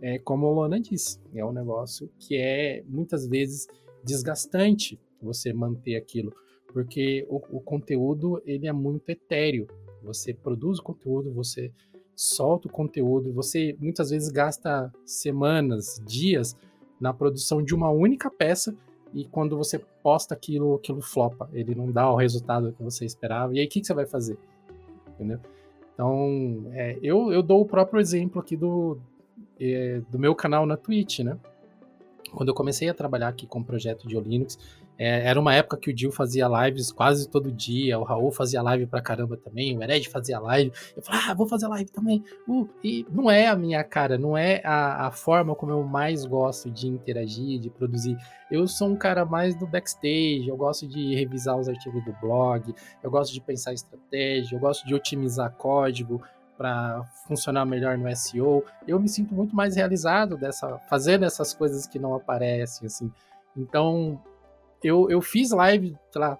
[0.00, 3.66] é como a Luana disse, é um negócio que é muitas vezes
[4.02, 6.34] desgastante você manter aquilo,
[6.72, 9.66] porque o, o conteúdo ele é muito etéreo.
[10.02, 11.72] Você produz o conteúdo, você
[12.14, 16.56] solta o conteúdo, você muitas vezes gasta semanas, dias
[17.00, 18.76] na produção de uma única peça
[19.12, 23.54] e quando você posta aquilo, aquilo flopa, ele não dá o resultado que você esperava.
[23.54, 24.36] E aí o que, que você vai fazer?
[25.08, 25.40] Entendeu?
[25.94, 28.98] Então, é, eu, eu dou o próprio exemplo aqui do,
[29.58, 31.38] é, do meu canal na Twitch, né?
[32.32, 34.58] Quando eu comecei a trabalhar aqui com o projeto de Linux,
[34.98, 38.62] é, era uma época que o Dio fazia lives quase todo dia, o Raul fazia
[38.62, 40.72] live pra caramba também, o Hered fazia live.
[40.96, 42.22] Eu falei, ah, vou fazer live também.
[42.48, 46.24] Uh, e não é a minha cara, não é a, a forma como eu mais
[46.24, 48.16] gosto de interagir, de produzir.
[48.50, 52.72] Eu sou um cara mais do backstage, eu gosto de revisar os artigos do blog,
[53.02, 56.22] eu gosto de pensar estratégia, eu gosto de otimizar código
[56.56, 58.64] para funcionar melhor no SEO.
[58.86, 63.10] Eu me sinto muito mais realizado dessa fazendo essas coisas que não aparecem assim.
[63.56, 64.20] Então,
[64.84, 66.38] eu, eu fiz live, sei lá,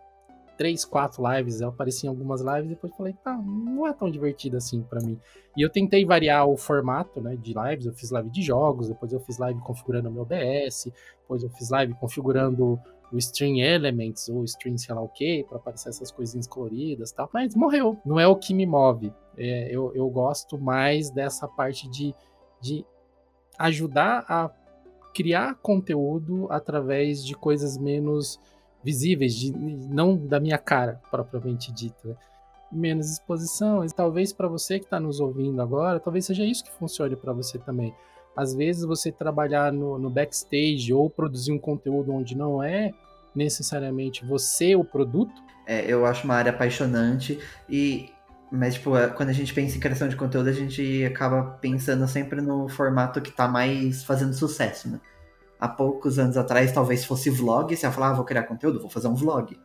[0.57, 4.11] três, quatro lives, eu apareci em algumas lives e depois falei, tá, não é tão
[4.11, 5.18] divertido assim para mim.
[5.57, 9.12] E eu tentei variar o formato, né, de lives, eu fiz live de jogos, depois
[9.12, 10.90] eu fiz live configurando o meu OBS,
[11.22, 12.78] depois eu fiz live configurando
[13.12, 17.28] o String Elements ou String sei lá o que, para aparecer essas coisinhas coloridas tal,
[17.32, 19.12] mas morreu, não é o que me move.
[19.36, 22.14] É, eu, eu gosto mais dessa parte de,
[22.61, 22.84] de
[23.59, 24.51] ajudar a
[25.15, 28.41] criar conteúdo através de coisas menos
[28.83, 32.09] visíveis, de, não da minha cara propriamente dita.
[32.09, 32.17] Né?
[32.71, 33.85] Menos exposição.
[33.85, 37.33] E talvez para você que está nos ouvindo agora, talvez seja isso que funcione para
[37.33, 37.95] você também.
[38.37, 42.93] Às vezes você trabalhar no, no backstage ou produzir um conteúdo onde não é
[43.35, 45.33] necessariamente você o produto.
[45.67, 47.39] É, eu acho uma área apaixonante
[47.69, 48.11] e
[48.55, 52.07] mas, tipo, é, quando a gente pensa em criação de conteúdo, a gente acaba pensando
[52.07, 55.01] sempre no formato que tá mais fazendo sucesso, né?
[55.59, 58.89] Há poucos anos atrás, talvez fosse vlog, você ia falar, ah, vou criar conteúdo, vou
[58.89, 59.59] fazer um vlog.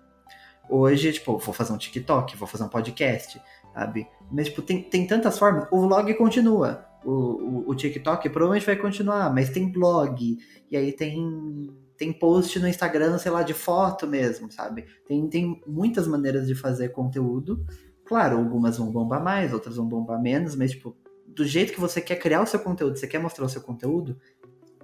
[0.68, 3.40] Hoje, tipo, vou fazer um TikTok, vou fazer um podcast,
[3.74, 4.08] sabe?
[4.32, 5.68] Mas, tipo, tem, tem tantas formas.
[5.72, 6.86] O vlog continua.
[7.06, 10.38] O, o, o TikTok provavelmente vai continuar, mas tem blog,
[10.70, 14.86] e aí tem tem post no Instagram, sei lá, de foto mesmo, sabe?
[15.06, 17.66] Tem, tem muitas maneiras de fazer conteúdo
[18.10, 20.98] Claro, algumas vão bombar mais, outras vão bombar menos, mas, tipo,
[21.28, 24.20] do jeito que você quer criar o seu conteúdo, você quer mostrar o seu conteúdo,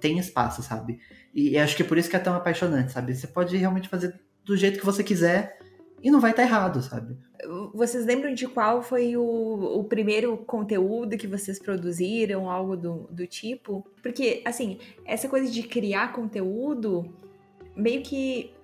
[0.00, 1.00] tem espaço, sabe?
[1.34, 3.16] E, acho que é por isso que é tão apaixonante, sabe?
[3.16, 4.14] Você pode realmente fazer
[4.44, 5.58] do jeito que você quiser
[6.00, 7.18] e não vai estar tá errado, sabe?
[7.74, 13.26] Vocês lembram de qual foi o, o primeiro conteúdo que vocês produziram, algo do, do
[13.26, 13.84] tipo?
[14.00, 17.12] Porque, assim, essa coisa de criar conteúdo
[17.74, 18.54] meio que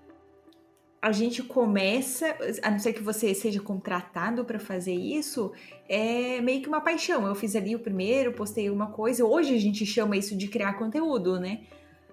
[1.02, 5.52] a gente começa, a não ser que você seja contratado para fazer isso,
[5.88, 7.26] é meio que uma paixão.
[7.26, 9.24] Eu fiz ali o primeiro, postei uma coisa.
[9.24, 11.62] Hoje a gente chama isso de criar conteúdo, né?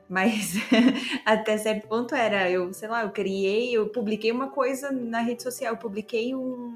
[0.09, 0.55] Mas
[1.23, 5.43] até certo ponto era, eu, sei lá, eu criei, eu publiquei uma coisa na rede
[5.43, 6.75] social, eu publiquei um,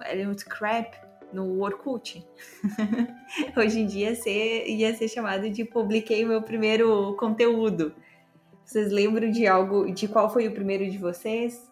[0.00, 0.96] era um scrap
[1.34, 2.26] no Orkut.
[3.54, 7.94] Hoje em dia ser, ia ser chamado de publiquei meu primeiro conteúdo.
[8.64, 11.70] Vocês lembram de algo, de qual foi o primeiro de vocês?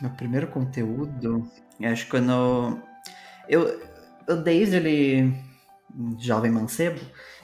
[0.00, 1.50] Meu primeiro conteúdo,
[1.82, 2.78] acho que quando
[3.48, 3.80] eu,
[4.26, 5.34] eu desde ele
[6.18, 7.00] jovem mancebo,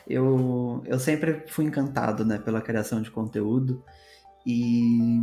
[0.06, 3.84] eu, eu sempre fui encantado, né, pela criação de conteúdo
[4.46, 5.20] e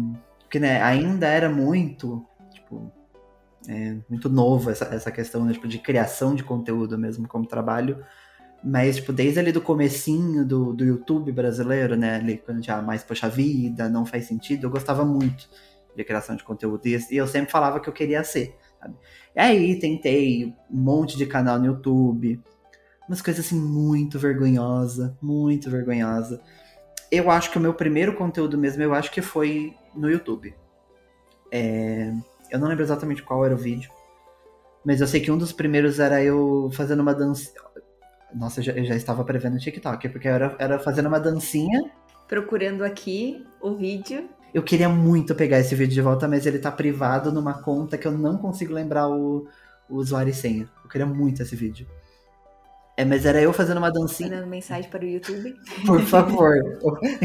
[0.49, 2.91] que né, ainda era muito, tipo,
[3.67, 8.03] é, muito novo essa, essa questão né, tipo, de criação de conteúdo mesmo como trabalho.
[8.67, 12.15] Mas, tipo, desde ali do comecinho do, do YouTube brasileiro, né?
[12.15, 15.47] Ali quando já mais poxa vida, não faz sentido, eu gostava muito
[15.95, 16.81] de criação de conteúdo.
[16.87, 18.95] E, eu sempre falava que eu queria ser, sabe?
[19.35, 22.41] E aí tentei um monte de canal no YouTube.
[23.07, 26.41] Umas coisas assim muito vergonhosa, muito vergonhosa.
[27.11, 30.55] Eu acho que o meu primeiro conteúdo mesmo, eu acho que foi no YouTube.
[31.51, 32.11] É...
[32.49, 33.91] Eu não lembro exatamente qual era o vídeo.
[34.83, 37.51] Mas eu sei que um dos primeiros era eu fazendo uma dança.
[38.35, 41.89] Nossa, eu já, eu já estava prevendo o TikTok, porque era, era fazendo uma dancinha.
[42.27, 44.29] Procurando aqui o vídeo.
[44.53, 48.07] Eu queria muito pegar esse vídeo de volta, mas ele tá privado numa conta que
[48.07, 49.47] eu não consigo lembrar o,
[49.89, 50.69] o usuário e senha.
[50.83, 51.87] Eu queria muito esse vídeo.
[52.97, 54.29] É, mas era eu fazendo uma dancinha.
[54.29, 55.53] Mandando mensagem para o YouTube.
[55.85, 56.55] Por favor,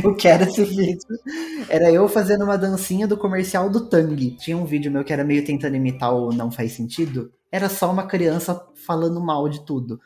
[0.03, 1.07] eu quero esse vídeo.
[1.69, 4.37] Era eu fazendo uma dancinha do comercial do Tang.
[4.37, 7.33] Tinha um vídeo meu que era meio tentando imitar o Não Faz Sentido.
[7.53, 10.01] Era só uma criança falando mal de tudo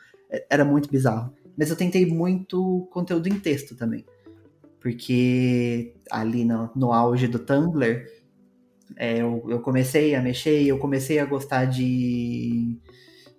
[0.49, 1.33] era muito bizarro.
[1.57, 4.05] Mas eu tentei muito conteúdo em texto também.
[4.79, 8.05] Porque ali no, no auge do Tumblr,
[8.97, 12.77] é, eu, eu, comecei a mexer, eu comecei a gostar de,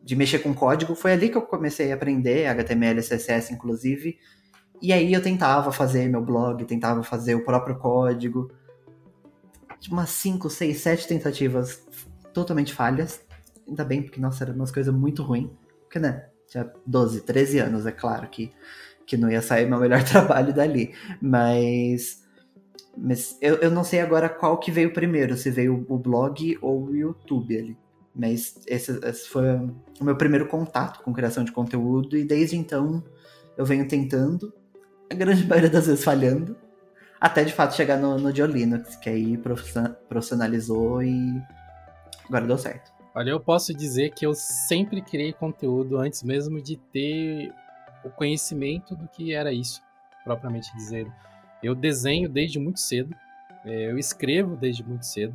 [0.03, 0.95] de mexer com código.
[0.95, 4.18] Foi ali que eu comecei a aprender HTML, CSS, inclusive.
[4.82, 8.51] E aí eu tentava fazer meu blog, tentava fazer o próprio código.
[9.78, 11.87] De umas 5, 6, 7 tentativas
[12.32, 13.20] totalmente falhas.
[13.68, 15.51] Ainda bem, porque, nossa, eram umas coisas muito ruins.
[15.82, 18.53] Porque, né, tinha 12, 13 anos, é claro que,
[19.07, 20.94] que não ia sair meu melhor trabalho dali.
[21.20, 22.22] Mas,
[22.97, 26.86] mas eu, eu não sei agora qual que veio primeiro, se veio o blog ou
[26.86, 27.76] o YouTube ali.
[28.14, 29.44] Mas esse, esse foi
[30.01, 33.05] o meu primeiro contato com criação de conteúdo e desde então
[33.57, 34.53] eu venho tentando,
[35.11, 36.57] a grande maioria das vezes falhando,
[37.20, 39.38] até de fato chegar no, no Linux, que aí
[40.09, 41.42] profissionalizou e
[42.26, 42.95] agora deu certo.
[43.17, 47.51] Olha, eu posso dizer que eu sempre criei conteúdo antes mesmo de ter
[48.05, 49.81] o conhecimento do que era isso,
[50.23, 51.11] propriamente dizendo.
[51.62, 53.17] Eu desenho desde muito cedo,
[53.64, 55.35] é, eu escrevo desde muito cedo,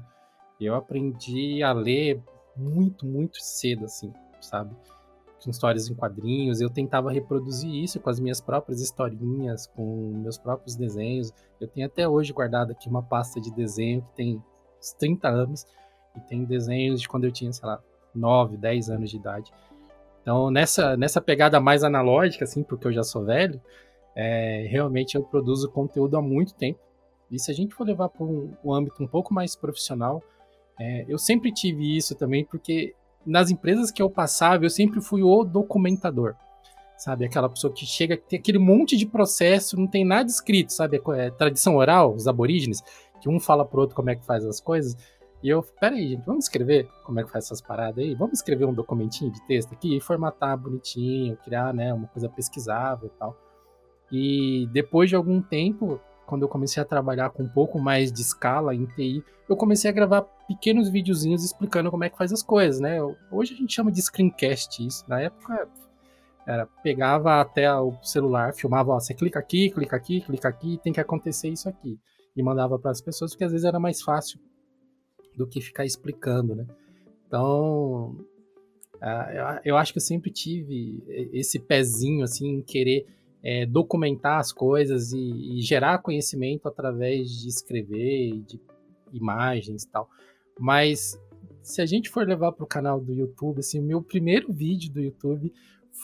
[0.60, 2.22] eu aprendi a ler
[2.56, 4.76] muito, muito cedo, assim, sabe?
[5.44, 10.38] Com histórias em quadrinhos, eu tentava reproduzir isso com as minhas próprias historinhas, com meus
[10.38, 11.34] próprios desenhos.
[11.60, 14.44] Eu tenho até hoje guardado aqui uma pasta de desenho que tem
[14.80, 15.66] uns 30 anos,
[16.16, 17.82] e tem desenhos de quando eu tinha, sei lá,
[18.14, 19.52] 9, 10 anos de idade.
[20.22, 23.60] Então, nessa, nessa pegada mais analógica, assim, porque eu já sou velho,
[24.16, 26.80] é, realmente eu produzo conteúdo há muito tempo.
[27.30, 30.22] E se a gente for levar para um, um, âmbito um pouco mais profissional,
[30.80, 32.94] é, eu sempre tive isso também, porque
[33.26, 36.36] nas empresas que eu passava, eu sempre fui o documentador.
[36.98, 41.02] Sabe, aquela pessoa que chega, tem aquele monte de processo, não tem nada escrito, sabe?
[41.16, 42.84] É, é tradição oral, os aborígenes,
[43.20, 44.96] que um fala pro outro como é que faz as coisas.
[45.44, 48.14] E eu, peraí, gente, vamos escrever como é que faz essas paradas aí?
[48.14, 53.18] Vamos escrever um documentinho de texto aqui, formatar bonitinho, criar, né, uma coisa pesquisável e
[53.18, 53.36] tal.
[54.12, 58.22] E depois de algum tempo, quando eu comecei a trabalhar com um pouco mais de
[58.22, 62.44] escala em TI, eu comecei a gravar pequenos videozinhos explicando como é que faz as
[62.44, 63.00] coisas, né?
[63.32, 65.04] Hoje a gente chama de screencast isso.
[65.08, 65.68] Na época
[66.46, 70.94] era pegava até o celular, filmava, ó, você clica aqui, clica aqui, clica aqui, tem
[70.94, 72.00] que acontecer isso aqui.
[72.36, 74.40] E mandava para as pessoas, porque às vezes era mais fácil
[75.36, 76.66] do que ficar explicando, né?
[77.28, 78.18] Então,
[79.64, 81.02] eu acho que eu sempre tive
[81.34, 83.06] esse pezinho, assim, em querer
[83.44, 88.60] é, documentar as coisas e, e, gerar conhecimento através de escrever, de
[89.12, 90.08] imagens e tal.
[90.60, 91.20] Mas
[91.64, 94.92] se a gente for levar para o canal do YouTube, assim, o meu primeiro vídeo
[94.92, 95.52] do YouTube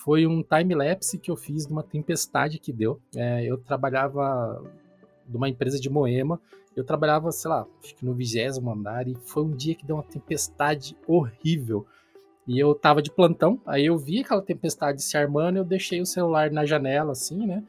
[0.03, 2.99] foi um time-lapse que eu fiz de uma tempestade que deu.
[3.15, 4.63] É, eu trabalhava
[5.27, 6.39] numa empresa de Moema
[6.79, 9.95] eu trabalhava, sei lá, acho que no vigésimo andar e foi um dia que deu
[9.95, 11.87] uma tempestade horrível.
[12.47, 16.05] E eu tava de plantão, aí eu vi aquela tempestade se armando, eu deixei o
[16.05, 17.63] celular na janela, assim, né?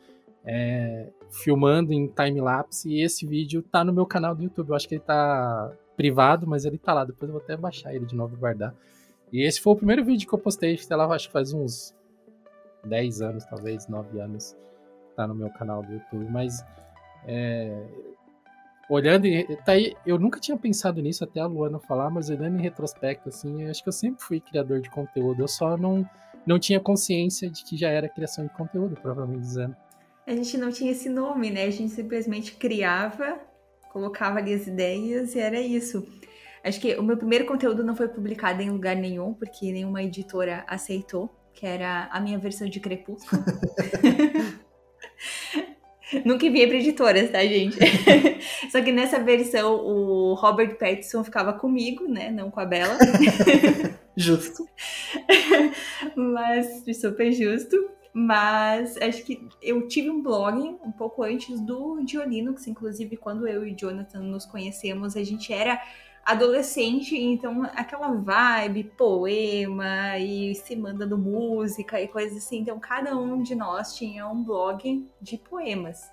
[0.44, 4.68] É, filmando em time-lapse, e esse vídeo tá no meu canal do YouTube.
[4.68, 7.04] Eu acho que ele tá privado, mas ele tá lá.
[7.04, 8.74] Depois eu vou até baixar ele de novo e guardar.
[9.32, 11.94] E esse foi o primeiro vídeo que eu postei, sei lá, acho que faz uns
[12.84, 14.54] 10 anos, talvez, 9 anos,
[15.16, 16.30] tá no meu canal do YouTube.
[16.30, 16.64] Mas
[17.26, 17.84] é,
[18.88, 22.58] olhando e tá aí, eu nunca tinha pensado nisso até a Luana falar, mas olhando
[22.58, 26.08] em retrospecto assim, acho que eu sempre fui criador de conteúdo, eu só não
[26.46, 29.76] não tinha consciência de que já era criação de conteúdo, provavelmente dizendo.
[30.26, 31.64] A gente não tinha esse nome, né?
[31.64, 33.38] A gente simplesmente criava,
[33.92, 36.06] colocava ali as ideias e era isso.
[36.64, 40.64] Acho que o meu primeiro conteúdo não foi publicado em lugar nenhum, porque nenhuma editora
[40.66, 43.42] aceitou, que era a minha versão de Crepúsculo.
[46.24, 47.76] Nunca enviei para editoras, tá, gente?
[48.70, 52.30] Só que nessa versão o Robert Pattinson ficava comigo, né?
[52.30, 52.96] Não com a Bela.
[54.16, 54.66] justo.
[56.16, 57.76] Mas super justo.
[58.12, 63.66] Mas acho que eu tive um blog um pouco antes do Diolinux, inclusive quando eu
[63.66, 65.80] e Jonathan nos conhecemos, a gente era
[66.28, 72.58] adolescente, então aquela vibe, poema e se mandando música e coisas assim.
[72.58, 76.12] Então cada um de nós tinha um blog de poemas.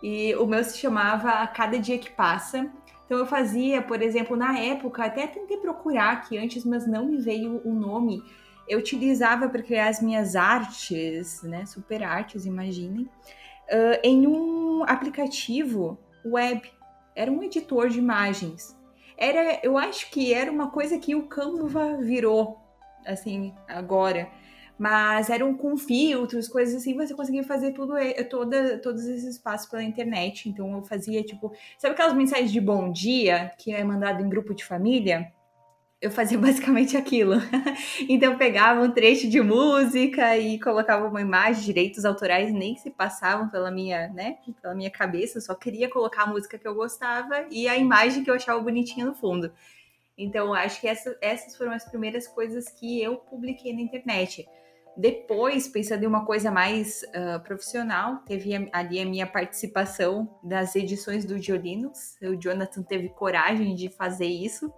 [0.00, 2.70] E o meu se chamava A Cada Dia Que Passa.
[3.04, 7.16] Então eu fazia, por exemplo, na época, até tentei procurar aqui antes, mas não me
[7.16, 8.22] veio o nome.
[8.68, 11.66] Eu utilizava para criar as minhas artes, né?
[11.66, 16.62] Super artes, imaginem, uh, em um aplicativo web.
[17.16, 18.76] Era um editor de imagens
[19.16, 22.58] era, eu acho que era uma coisa que o Canva virou,
[23.04, 24.28] assim, agora.
[24.78, 27.94] Mas eram com filtros, coisas assim, você conseguia fazer tudo,
[28.28, 30.48] toda, todos esses passos pela internet.
[30.48, 34.54] Então eu fazia, tipo, sabe aquelas mensagens de bom dia que é mandado em grupo
[34.54, 35.32] de família?
[36.00, 37.34] Eu fazia basicamente aquilo.
[38.08, 42.90] então eu pegava um trecho de música e colocava uma imagem, direitos autorais nem se
[42.90, 46.74] passavam pela minha, né, pela minha cabeça, eu só queria colocar a música que eu
[46.74, 49.52] gostava e a imagem que eu achava bonitinha no fundo.
[50.18, 54.48] Então acho que essa, essas foram as primeiras coisas que eu publiquei na internet.
[54.96, 61.26] depois, pensando em uma coisa mais uh, profissional, teve ali a minha participação das edições
[61.26, 62.16] do Diolinos.
[62.22, 64.72] O Jonathan teve coragem de fazer isso.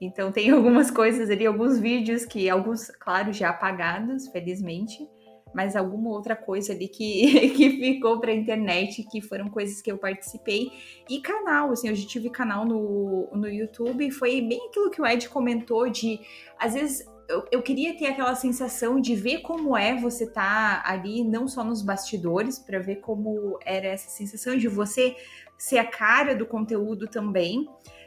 [0.00, 5.08] Então tem algumas coisas ali, alguns vídeos que alguns, claro, já apagados, felizmente,
[5.54, 9.90] mas alguma outra coisa ali que, que ficou para a internet, que foram coisas que
[9.90, 10.70] eu participei.
[11.08, 15.06] E canal, assim, eu já tive canal no, no YouTube, foi bem aquilo que o
[15.06, 16.20] Ed comentou de,
[16.58, 21.24] às vezes, eu, eu, queria ter aquela sensação de ver como é você tá ali,
[21.24, 25.16] não só nos bastidores, para ver como era essa sensação de você
[25.58, 27.66] ser a cara do conteúdo também.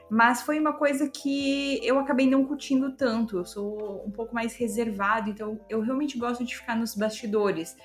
[0.10, 3.38] Mas foi uma coisa que eu acabei não curtindo tanto.
[3.38, 7.76] Eu sou um pouco mais reservado, então eu realmente gosto de ficar nos bastidores.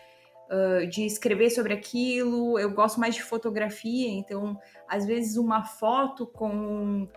[0.45, 6.27] Uh, de escrever sobre aquilo, eu gosto mais de fotografia, então às vezes uma foto
[6.27, 7.09] com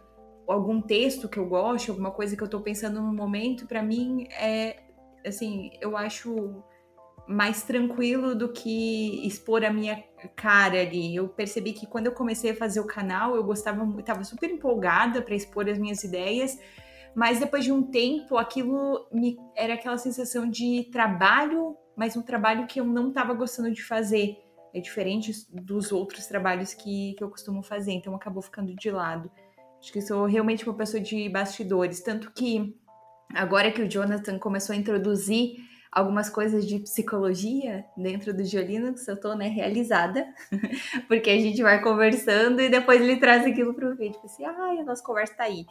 [0.48, 4.28] algum texto que eu gosto, alguma coisa que eu estou pensando no momento, para mim
[4.32, 4.78] é
[5.26, 6.64] assim, eu acho
[7.28, 10.02] mais tranquilo do que expor a minha
[10.36, 11.16] cara ali.
[11.16, 14.50] Eu percebi que quando eu comecei a fazer o canal, eu gostava muito, estava super
[14.50, 16.58] empolgada para expor as minhas ideias,
[17.16, 22.68] mas depois de um tempo, aquilo me era aquela sensação de trabalho, mas um trabalho
[22.68, 24.38] que eu não estava gostando de fazer.
[24.74, 29.32] É diferente dos outros trabalhos que, que eu costumo fazer, então acabou ficando de lado.
[29.80, 32.76] Acho que sou realmente uma pessoa de bastidores, tanto que
[33.34, 35.58] agora que o Jonathan começou a introduzir
[35.92, 40.28] algumas coisas de psicologia dentro do Geolinux, eu tô, né, realizada,
[41.08, 44.80] porque a gente vai conversando e depois ele traz aquilo pro vídeo, tipo assim, ai,
[44.80, 45.66] a nossa conversa tá aí.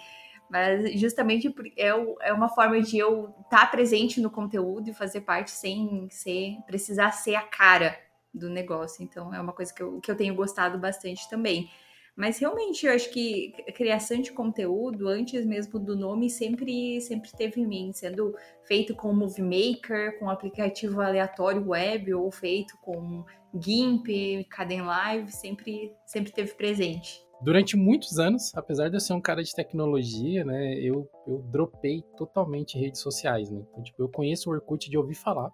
[0.49, 1.89] Mas justamente é,
[2.21, 6.57] é uma forma de eu estar tá presente no conteúdo e fazer parte sem ser,
[6.67, 7.99] precisar ser a cara
[8.33, 9.03] do negócio.
[9.03, 11.69] Então é uma coisa que eu, que eu tenho gostado bastante também.
[12.17, 17.61] Mas realmente eu acho que criação de conteúdo, antes mesmo do nome, sempre, sempre teve
[17.61, 23.23] em mim, sendo feito com Movie Maker, com aplicativo aleatório web, ou feito com
[23.55, 27.23] GIMP, Caden Live, sempre, sempre teve presente.
[27.43, 32.03] Durante muitos anos, apesar de eu ser um cara de tecnologia, né, eu, eu dropei
[32.17, 33.63] totalmente redes sociais, né?
[33.71, 35.51] Então, tipo, eu conheço o Orkut de ouvir falar,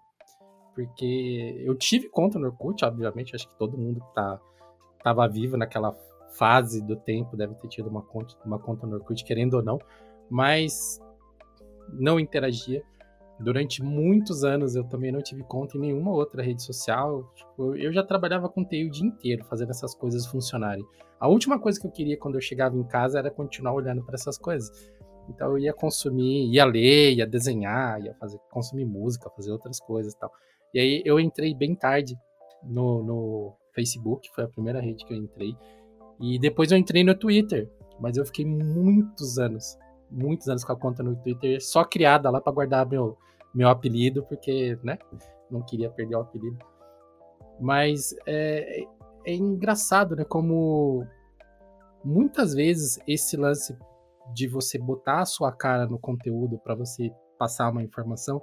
[0.73, 4.39] porque eu tive conta no Orkut, obviamente, acho que todo mundo que tá,
[5.03, 5.91] tava vivo naquela
[6.33, 9.79] fase do tempo deve ter tido uma conta, uma conta no Orkut, querendo ou não,
[10.29, 10.99] mas
[11.89, 12.83] não interagia.
[13.39, 17.23] Durante muitos anos eu também não tive conta em nenhuma outra rede social.
[17.35, 20.85] Tipo, eu já trabalhava com TI o dia inteiro, fazendo essas coisas funcionarem.
[21.19, 24.15] A última coisa que eu queria quando eu chegava em casa era continuar olhando para
[24.15, 24.69] essas coisas.
[25.29, 30.13] Então eu ia consumir, ia ler, ia desenhar, ia fazer, consumir música, fazer outras coisas
[30.13, 30.31] e tal.
[30.73, 32.15] E aí eu entrei bem tarde
[32.63, 35.55] no, no Facebook, foi a primeira rede que eu entrei.
[36.19, 39.77] E depois eu entrei no Twitter, mas eu fiquei muitos anos,
[40.09, 43.17] muitos anos com a conta no Twitter, só criada lá para guardar meu,
[43.53, 44.97] meu apelido, porque, né,
[45.49, 46.57] não queria perder o apelido.
[47.59, 48.83] Mas é,
[49.25, 51.05] é engraçado, né, como
[52.03, 53.77] muitas vezes esse lance
[54.33, 58.41] de você botar a sua cara no conteúdo para você passar uma informação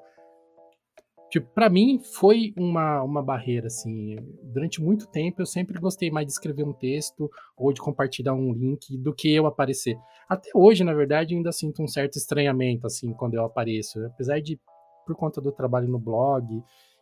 [1.30, 4.16] Tipo, pra mim foi uma, uma barreira, assim.
[4.42, 8.52] Durante muito tempo eu sempre gostei mais de escrever um texto ou de compartilhar um
[8.52, 9.96] link do que eu aparecer.
[10.28, 14.04] Até hoje, na verdade, ainda sinto um certo estranhamento, assim, quando eu apareço.
[14.06, 14.58] Apesar de,
[15.06, 16.44] por conta do trabalho no blog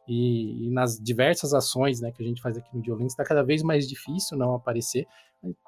[0.06, 3.42] e, e nas diversas ações né, que a gente faz aqui no Diolinks, está cada
[3.42, 5.06] vez mais difícil não aparecer.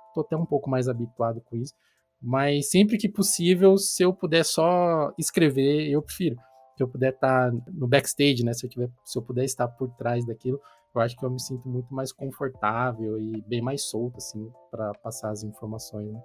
[0.09, 1.73] Estou até um pouco mais habituado com isso.
[2.21, 6.37] Mas sempre que possível, se eu puder só escrever, eu prefiro
[6.81, 8.55] se eu puder estar no backstage, né?
[8.55, 10.59] Se eu, tiver, se eu puder estar por trás daquilo,
[10.95, 14.93] eu acho que eu me sinto muito mais confortável e bem mais solto, assim, para
[14.95, 16.23] passar as informações, né?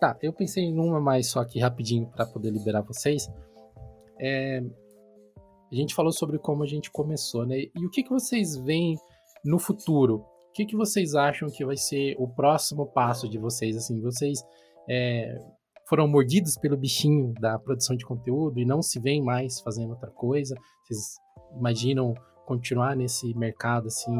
[0.00, 3.30] Tá, eu pensei em uma mais só aqui rapidinho para poder liberar vocês.
[4.20, 4.60] É,
[5.70, 7.60] a gente falou sobre como a gente começou, né?
[7.60, 8.98] E o que, que vocês veem
[9.44, 10.26] no futuro?
[10.48, 13.76] O que, que vocês acham que vai ser o próximo passo de vocês?
[13.76, 14.44] Assim, vocês
[14.90, 15.38] é,
[15.88, 20.10] foram mordidos pelo bichinho da produção de conteúdo e não se veem mais fazendo outra
[20.10, 20.54] coisa?
[20.82, 21.18] Vocês
[21.56, 22.14] imaginam
[22.46, 24.16] continuar nesse mercado assim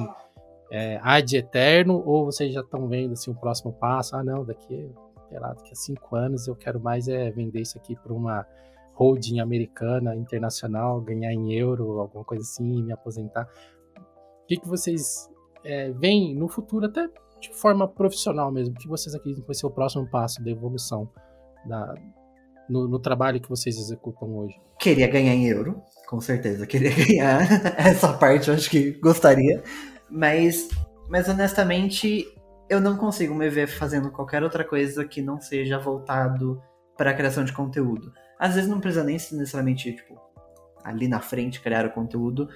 [0.71, 4.17] é, ad eterno ou vocês já estão vendo assim o próximo passo?
[4.17, 4.91] Ah, não, daqui,
[5.29, 8.47] sei lá, daqui a cinco anos eu quero mais é vender isso aqui para uma
[8.95, 13.49] holding americana, internacional, ganhar em euro, alguma coisa assim, me aposentar.
[13.97, 15.31] O que, que vocês
[15.65, 17.09] é, veem no futuro, até
[17.41, 18.75] de forma profissional mesmo?
[18.75, 21.09] O que vocês acreditam que vai ser o próximo passo da evolução
[21.65, 21.95] da,
[22.69, 24.61] no, no, trabalho que vocês executam hoje?
[24.79, 26.67] Queria ganhar em euro, com certeza.
[26.67, 27.43] Queria ganhar
[27.79, 29.63] essa parte, eu acho que gostaria.
[30.11, 30.69] Mas,
[31.09, 32.27] mas honestamente,
[32.69, 36.63] eu não consigo me ver fazendo qualquer outra coisa que não seja voltado
[36.97, 38.13] para a criação de conteúdo.
[38.39, 40.21] Às vezes não precisa nem necessariamente, tipo,
[40.85, 42.49] ali na frente criar o conteúdo,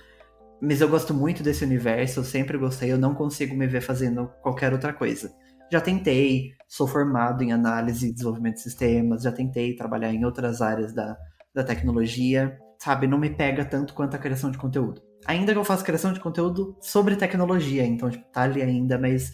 [0.61, 4.33] Mas eu gosto muito desse universo, eu sempre gostei, eu não consigo me ver fazendo
[4.41, 5.31] qualquer outra coisa.
[5.71, 10.63] Já tentei, sou formado em análise e desenvolvimento de sistemas, já tentei trabalhar em outras
[10.63, 11.17] áreas da,
[11.55, 13.07] da tecnologia, sabe?
[13.07, 15.03] Não me pega tanto quanto a criação de conteúdo.
[15.27, 19.33] Ainda que eu faça criação de conteúdo sobre tecnologia, então, tipo, tá ali ainda, mas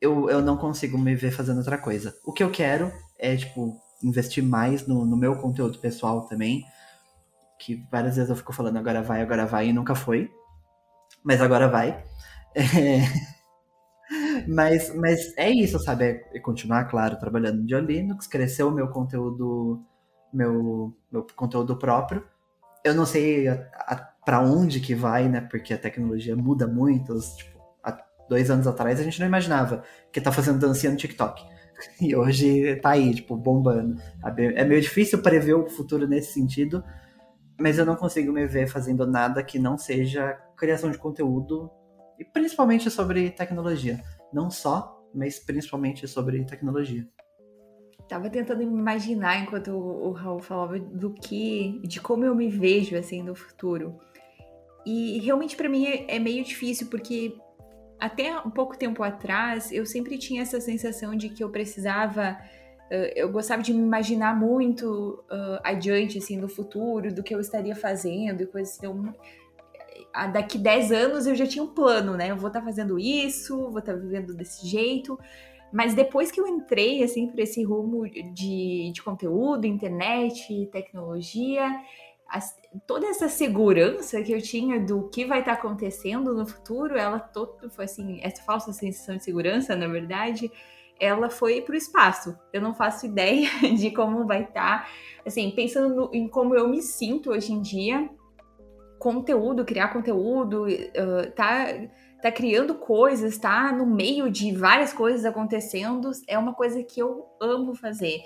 [0.00, 2.14] eu, eu não consigo me ver fazendo outra coisa.
[2.24, 6.64] O que eu quero é, tipo, investir mais no, no meu conteúdo pessoal também,
[7.58, 10.30] que várias vezes eu fico falando agora vai, agora vai, e nunca foi.
[11.22, 12.04] Mas agora vai.
[12.54, 13.37] É...
[14.46, 16.24] Mas, mas é isso, sabe?
[16.32, 19.82] É continuar, claro, trabalhando de Linux, crescer o meu conteúdo,
[20.32, 22.24] meu, meu conteúdo próprio.
[22.84, 23.46] Eu não sei
[24.24, 25.40] para onde que vai, né?
[25.40, 27.18] Porque a tecnologia muda muito.
[27.36, 27.98] Tipo, há
[28.28, 29.82] dois anos atrás a gente não imaginava
[30.12, 31.42] que tá fazendo dancinha no TikTok.
[32.00, 34.02] E hoje tá aí, tipo, bombando.
[34.56, 36.82] É meio difícil prever o futuro nesse sentido,
[37.56, 41.70] mas eu não consigo me ver fazendo nada que não seja criação de conteúdo
[42.18, 44.02] e principalmente sobre tecnologia.
[44.32, 47.06] Não só, mas principalmente sobre tecnologia.
[48.08, 53.22] Tava tentando imaginar enquanto o Raul falava do que, de como eu me vejo assim
[53.22, 53.98] no futuro.
[54.86, 57.36] E realmente para mim é, é meio difícil porque
[58.00, 62.38] até um pouco tempo atrás eu sempre tinha essa sensação de que eu precisava
[62.88, 67.40] Uh, eu gostava de me imaginar muito uh, adiante, assim, no futuro, do que eu
[67.40, 69.12] estaria fazendo e coisas assim.
[70.32, 72.30] Daqui 10 anos eu já tinha um plano, né?
[72.30, 75.18] Eu vou estar tá fazendo isso, vou estar tá vivendo desse jeito.
[75.72, 81.68] Mas depois que eu entrei, assim, por esse rumo de, de conteúdo, internet, tecnologia,
[82.28, 82.56] as,
[82.86, 87.18] toda essa segurança que eu tinha do que vai estar tá acontecendo no futuro, ela
[87.18, 90.50] todo foi assim, essa falsa sensação de segurança, na verdade,
[91.00, 92.36] ela foi para o espaço.
[92.52, 94.84] Eu não faço ideia de como vai estar.
[94.84, 94.88] Tá.
[95.24, 98.08] Assim, pensando no, em como eu me sinto hoje em dia,
[98.98, 101.66] conteúdo, criar conteúdo, uh, tá,
[102.22, 107.26] tá criando coisas, tá no meio de várias coisas acontecendo, é uma coisa que eu
[107.40, 108.18] amo fazer.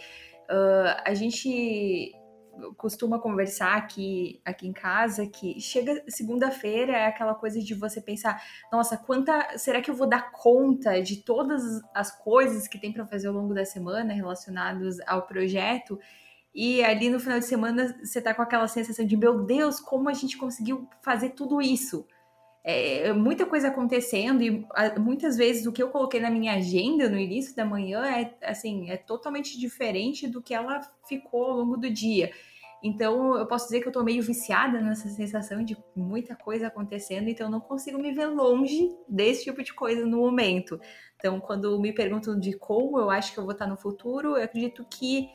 [0.50, 2.12] Uh, a gente
[2.76, 8.42] costuma conversar aqui, aqui em casa que chega segunda-feira é aquela coisa de você pensar,
[8.70, 11.62] nossa, quanta será que eu vou dar conta de todas
[11.94, 15.98] as coisas que tem para fazer ao longo da semana relacionadas ao projeto?
[16.54, 20.08] E ali no final de semana você tá com aquela sensação de meu Deus, como
[20.08, 22.06] a gente conseguiu fazer tudo isso?
[22.64, 24.64] É, muita coisa acontecendo e
[24.98, 28.88] muitas vezes o que eu coloquei na minha agenda no início da manhã é assim
[28.88, 32.30] é totalmente diferente do que ela ficou ao longo do dia.
[32.82, 37.28] Então eu posso dizer que eu tô meio viciada nessa sensação de muita coisa acontecendo,
[37.28, 40.80] então eu não consigo me ver longe desse tipo de coisa no momento.
[41.16, 44.44] Então quando me perguntam de como eu acho que eu vou estar no futuro, eu
[44.44, 45.28] acredito que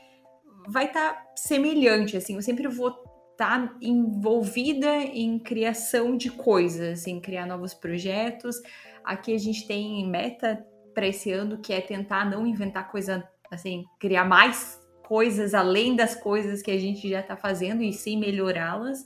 [0.68, 2.92] vai estar semelhante assim, eu sempre vou
[3.38, 8.60] tá envolvida em criação de coisas, em criar novos projetos.
[9.04, 13.86] Aqui a gente tem meta para esse ano que é tentar não inventar coisa assim,
[14.00, 19.04] criar mais coisas além das coisas que a gente já está fazendo e sim melhorá-las,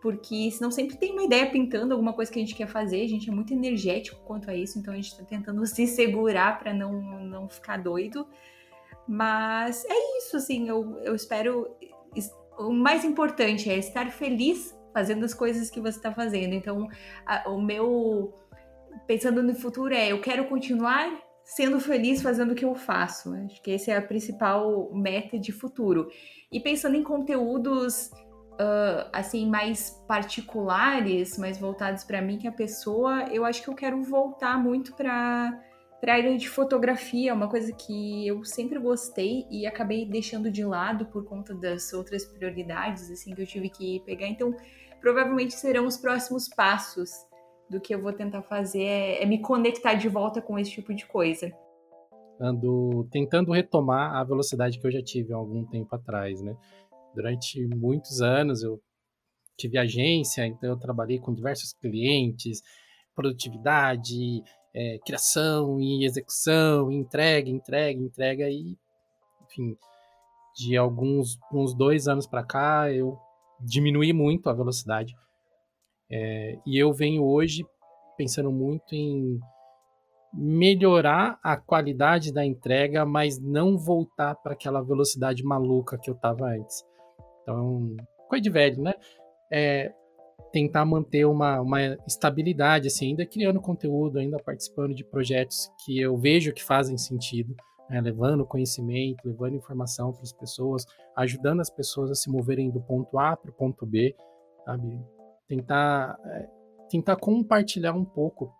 [0.00, 3.08] porque senão sempre tem uma ideia pintando alguma coisa que a gente quer fazer, a
[3.08, 6.72] gente é muito energético quanto a isso, então a gente está tentando se segurar para
[6.72, 8.28] não, não ficar doido.
[9.06, 11.76] Mas é isso, assim, eu, eu espero
[12.58, 16.54] o mais importante é estar feliz fazendo as coisas que você está fazendo.
[16.54, 16.88] Então,
[17.26, 18.32] a, o meu
[19.06, 23.34] pensando no futuro é eu quero continuar sendo feliz fazendo o que eu faço.
[23.34, 26.08] Acho que essa é a principal meta de futuro.
[26.50, 28.10] E pensando em conteúdos
[28.52, 33.74] uh, assim mais particulares, mais voltados para mim que a pessoa, eu acho que eu
[33.74, 35.60] quero voltar muito para
[36.04, 40.62] para a área de fotografia, uma coisa que eu sempre gostei e acabei deixando de
[40.62, 44.28] lado por conta das outras prioridades assim que eu tive que pegar.
[44.28, 44.54] Então,
[45.00, 47.10] provavelmente serão os próximos passos
[47.70, 50.92] do que eu vou tentar fazer é, é me conectar de volta com esse tipo
[50.92, 51.50] de coisa.
[52.38, 56.54] Ando tentando retomar a velocidade que eu já tive há algum tempo atrás, né?
[57.14, 58.78] Durante muitos anos eu
[59.56, 62.60] tive agência, então eu trabalhei com diversos clientes,
[63.14, 64.42] produtividade,
[64.74, 68.76] é, criação e execução, entrega, entrega, entrega e,
[69.44, 69.76] enfim,
[70.56, 73.18] de alguns uns dois anos para cá eu
[73.60, 75.14] diminuí muito a velocidade
[76.10, 77.64] é, e eu venho hoje
[78.16, 79.40] pensando muito em
[80.32, 86.46] melhorar a qualidade da entrega, mas não voltar para aquela velocidade maluca que eu estava
[86.46, 86.84] antes.
[87.42, 87.96] Então,
[88.28, 88.94] coisa de velho, né?
[89.52, 89.92] É,
[90.52, 96.16] tentar manter uma, uma estabilidade, assim, ainda criando conteúdo, ainda participando de projetos que eu
[96.16, 97.54] vejo que fazem sentido,
[97.90, 100.84] né, levando conhecimento, levando informação para as pessoas,
[101.16, 104.14] ajudando as pessoas a se moverem do ponto A para o ponto B,
[104.64, 105.00] sabe?
[105.48, 106.48] Tentar é,
[106.88, 108.52] tentar compartilhar um pouco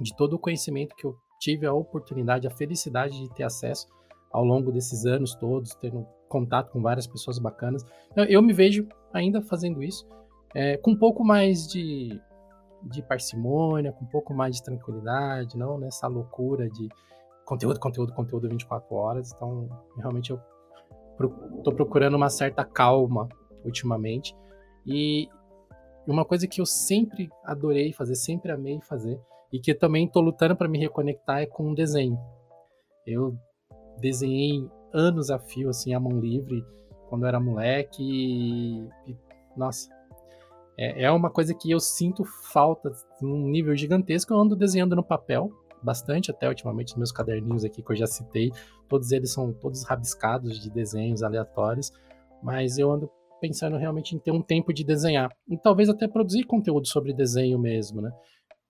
[0.00, 3.86] de todo o conhecimento que eu tive a oportunidade, a felicidade de ter acesso
[4.32, 7.84] ao longo desses anos todos, tendo contato com várias pessoas bacanas.
[8.14, 10.06] Eu, eu me vejo ainda fazendo isso,
[10.56, 12.18] é, com um pouco mais de,
[12.84, 16.88] de parcimônia, com um pouco mais de tranquilidade, não nessa loucura de
[17.44, 19.34] conteúdo, conteúdo, conteúdo 24 horas.
[19.34, 19.68] Então,
[19.98, 20.40] realmente eu
[21.58, 23.28] estou procurando uma certa calma
[23.66, 24.34] ultimamente.
[24.86, 25.28] E
[26.06, 29.20] uma coisa que eu sempre adorei fazer, sempre amei fazer,
[29.52, 32.18] e que também estou lutando para me reconectar é com o desenho.
[33.06, 33.36] Eu
[34.00, 36.64] desenhei anos a fio, assim, a mão livre,
[37.10, 39.16] quando eu era moleque, e, e
[39.54, 39.94] nossa,
[40.78, 44.32] é, é uma coisa que eu sinto falta num nível gigantesco.
[44.32, 45.50] Eu ando desenhando no papel
[45.82, 48.50] bastante, até ultimamente, os meus caderninhos aqui que eu já citei,
[48.88, 51.92] todos eles são todos rabiscados de desenhos aleatórios,
[52.42, 55.30] mas eu ando pensando realmente em ter um tempo de desenhar.
[55.48, 58.10] E talvez até produzir conteúdo sobre desenho mesmo, né?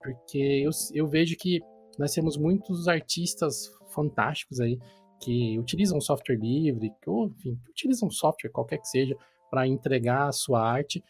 [0.02, 1.60] Porque eu, eu vejo que
[1.98, 4.78] nós temos muitos artistas fantásticos aí
[5.20, 9.16] que utilizam software livre, ou enfim, que utilizam software qualquer que seja
[9.50, 11.02] para entregar a sua arte.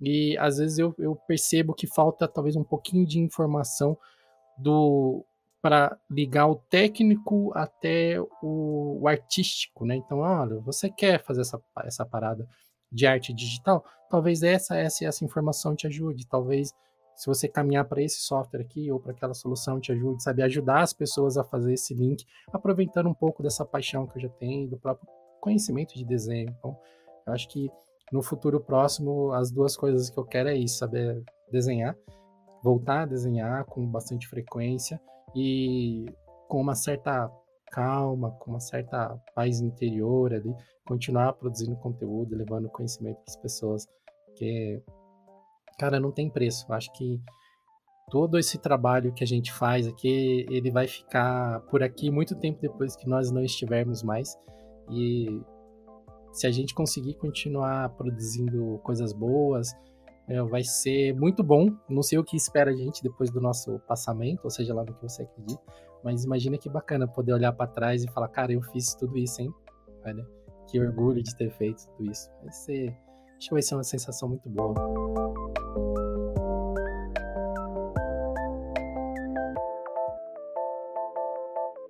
[0.00, 3.96] E às vezes eu, eu percebo que falta talvez um pouquinho de informação
[4.58, 5.24] do
[5.62, 9.96] para ligar o técnico até o, o, artístico, né?
[9.96, 12.48] Então, olha, você quer fazer essa, essa parada
[12.92, 13.84] de arte digital?
[14.08, 16.28] Talvez essa, essa essa informação te ajude.
[16.28, 16.72] Talvez
[17.16, 20.82] se você caminhar para esse software aqui ou para aquela solução te ajude, sabe, ajudar
[20.82, 24.68] as pessoas a fazer esse link, aproveitando um pouco dessa paixão que eu já tenho,
[24.68, 25.08] do próprio
[25.40, 26.54] conhecimento de desenho.
[26.58, 26.78] Então,
[27.26, 27.70] eu acho que
[28.12, 31.96] no futuro próximo, as duas coisas que eu quero é isso, saber desenhar,
[32.62, 35.00] voltar a desenhar com bastante frequência
[35.34, 36.06] e
[36.48, 37.30] com uma certa
[37.72, 40.54] calma, com uma certa paz interior ali,
[40.86, 43.86] continuar produzindo conteúdo, levando conhecimento para as pessoas,
[44.36, 44.80] que
[45.78, 46.72] cara, não tem preço.
[46.72, 47.20] Acho que
[48.10, 52.60] todo esse trabalho que a gente faz aqui, ele vai ficar por aqui muito tempo
[52.60, 54.36] depois que nós não estivermos mais.
[54.90, 55.40] E
[56.36, 59.74] se a gente conseguir continuar produzindo coisas boas,
[60.28, 61.74] é, vai ser muito bom.
[61.88, 64.92] Não sei o que espera a gente depois do nosso passamento, ou seja lá no
[64.92, 65.62] que você acredita,
[66.04, 69.40] mas imagina que bacana poder olhar para trás e falar, cara, eu fiz tudo isso,
[69.40, 69.50] hein?
[70.04, 70.26] Olha,
[70.68, 72.30] que orgulho de ter feito tudo isso.
[72.42, 72.96] Vai ser,
[73.38, 74.74] acho que vai ser uma sensação muito boa.